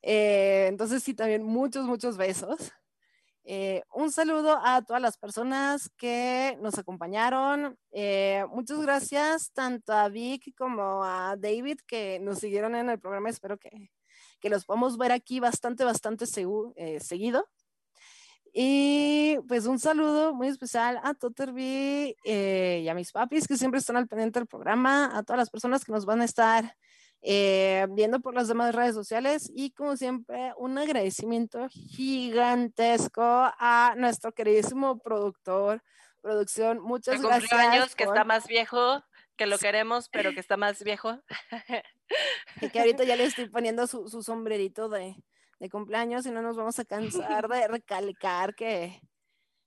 [0.00, 2.72] Eh, entonces sí, también muchos, muchos besos.
[3.44, 7.78] Eh, un saludo a todas las personas que nos acompañaron.
[7.90, 13.28] Eh, muchas gracias tanto a Vic como a David que nos siguieron en el programa.
[13.28, 13.90] Espero que,
[14.40, 17.48] que los podamos ver aquí bastante, bastante seguido.
[18.52, 23.78] Y pues un saludo muy especial a Totterby eh, y a mis papis que siempre
[23.78, 26.76] están al pendiente del programa, a todas las personas que nos van a estar
[27.20, 34.32] eh, viendo por las demás redes sociales y como siempre un agradecimiento gigantesco a nuestro
[34.32, 35.82] queridísimo productor,
[36.22, 37.52] producción, muchas gracias.
[37.52, 39.02] años, que está más viejo,
[39.36, 41.18] que lo queremos, pero que está más viejo.
[42.60, 45.16] y que ahorita ya le estoy poniendo su, su sombrerito de,
[45.58, 49.00] de cumpleaños y no nos vamos a cansar de recalcar que,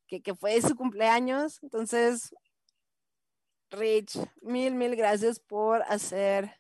[0.08, 1.62] que, fue su cumpleaños.
[1.64, 2.34] Entonces,
[3.70, 6.60] Rich, mil, mil gracias por hacer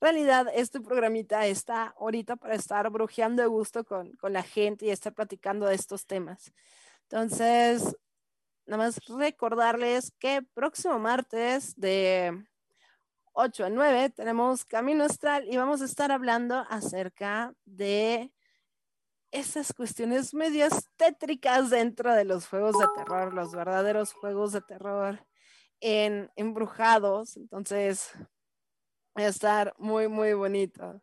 [0.00, 4.90] realidad este programita está ahorita para estar brujeando de gusto con, con, la gente y
[4.90, 6.52] estar platicando de estos temas.
[7.02, 7.96] Entonces,
[8.66, 12.44] nada más recordarles que próximo martes de
[13.32, 18.32] 8 a 9 tenemos Camino Astral y vamos a estar hablando acerca de
[19.32, 25.26] esas cuestiones medias tétricas dentro de los juegos de terror, los verdaderos juegos de terror
[25.80, 27.36] en embrujados.
[27.36, 28.10] Entonces,
[29.18, 31.02] va a estar muy, muy bonito.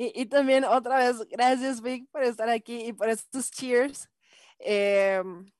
[0.00, 4.08] Y, también otra vez, gracias Vic por estar aquí y por estos cheers.
[4.60, 5.50] Em,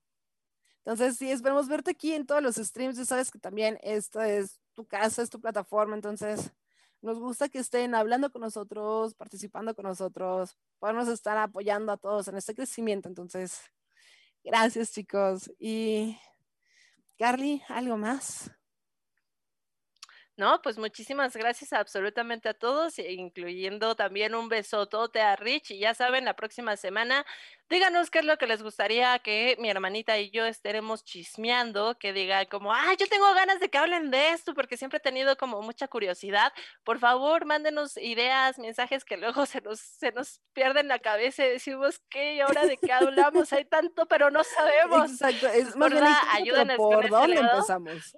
[0.85, 2.97] entonces, sí, esperamos verte aquí en todos los streams.
[2.97, 5.97] Ya sabes que también esto es tu casa, es tu plataforma.
[5.97, 6.53] Entonces,
[7.01, 10.57] nos gusta que estén hablando con nosotros, participando con nosotros.
[10.79, 13.09] Podemos estar apoyando a todos en este crecimiento.
[13.09, 13.63] Entonces,
[14.43, 15.51] gracias chicos.
[15.59, 16.19] Y
[17.19, 18.51] Carly, ¿algo más?
[20.39, 25.73] No, pues muchísimas gracias absolutamente a todos, incluyendo también un besotote a Rich.
[25.73, 27.27] Y ya saben, la próxima semana
[27.69, 32.13] díganos qué es lo que les gustaría que mi hermanita y yo estaremos chismeando, que
[32.13, 35.37] diga como, ah, yo tengo ganas de que hablen de esto porque siempre he tenido
[35.37, 36.53] como mucha curiosidad.
[36.85, 41.51] Por favor, mándenos ideas, mensajes que luego se nos, se nos pierden la cabeza y
[41.51, 42.37] decimos, ¿qué?
[42.37, 43.53] ¿Y ahora de qué hablamos?
[43.53, 45.13] Hay tanto, pero no sabemos.
[45.13, 48.17] Exacto, es más bien ayúdenos por dónde empezamos.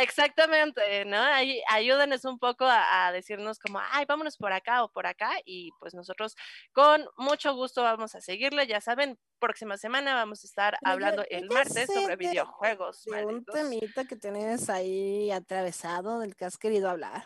[0.00, 1.16] Exactamente, ¿no?
[1.16, 5.70] Ahí, ayúdenos un poco a, decirnos como, ay, vámonos por acá o por acá y
[5.78, 6.36] pues nosotros
[6.72, 8.20] con mucho gusto vamos a
[8.62, 13.04] Ya saben, próxima semana vamos a estar hablando el martes sobre videojuegos.
[13.04, 17.24] De un temita que tienes ahí atravesado del que has querido hablar.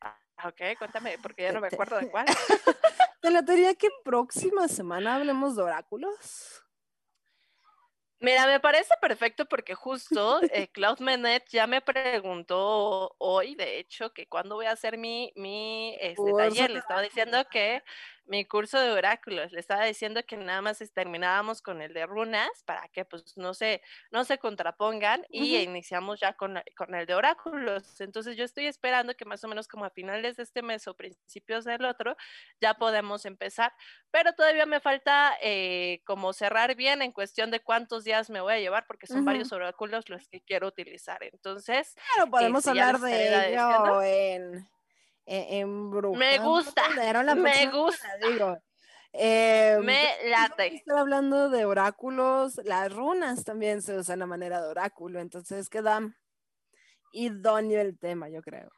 [0.00, 2.26] Ah, ok, cuéntame, porque ya no me acuerdo de cuál.
[3.20, 6.62] Te la diría que próxima semana hablemos de oráculos.
[8.18, 14.12] Mira, me parece perfecto porque justo eh, Claude Menet ya me preguntó hoy, de hecho,
[14.12, 17.82] que cuando voy a hacer mi, mi este, taller, le estaba diciendo que
[18.26, 19.52] mi curso de oráculos.
[19.52, 23.54] Le estaba diciendo que nada más terminábamos con el de runas para que pues no
[23.54, 28.00] se, no se contrapongan y iniciamos ya con, con, el de oráculos.
[28.00, 30.94] Entonces yo estoy esperando que más o menos como a finales de este mes o
[30.94, 32.16] principios del otro
[32.60, 33.72] ya podemos empezar,
[34.10, 38.54] pero todavía me falta eh, como cerrar bien en cuestión de cuántos días me voy
[38.54, 41.22] a llevar porque son varios oráculos los que quiero utilizar.
[41.22, 41.94] Entonces...
[42.14, 44.68] Claro, podemos este, hablar de ello en en
[46.14, 46.82] Me gusta.
[47.36, 48.08] me gusta.
[48.26, 48.56] Digo.
[49.12, 50.82] Em, me late.
[50.94, 52.60] Hablando de oráculos.
[52.64, 55.20] Las runas también se usan a manera de oráculo.
[55.20, 56.00] Entonces queda
[57.12, 58.70] idóneo el tema, yo creo.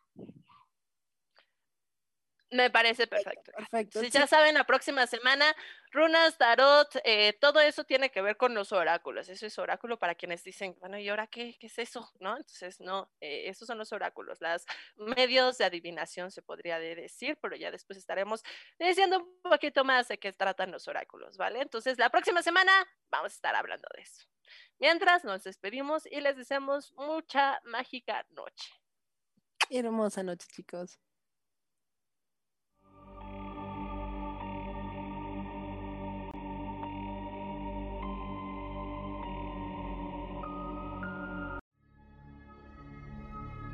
[2.51, 3.53] Me parece perfecto.
[3.53, 4.01] Perfecto.
[4.01, 5.55] Si ya saben, la próxima semana,
[5.91, 9.29] runas, tarot, eh, todo eso tiene que ver con los oráculos.
[9.29, 12.11] Eso es oráculo para quienes dicen, bueno, ¿y ahora qué, qué es eso?
[12.21, 12.39] ¿No?
[12.39, 14.65] Entonces, no, eh, esos son los oráculos, los
[14.97, 18.43] medios de adivinación, se podría decir, pero ya después estaremos
[18.79, 21.61] diciendo un poquito más de qué tratan los oráculos, ¿vale?
[21.61, 22.73] Entonces, la próxima semana
[23.11, 24.27] vamos a estar hablando de eso.
[24.79, 28.73] Mientras, nos despedimos y les deseamos mucha mágica noche.
[29.71, 30.99] Hermosa noche, chicos.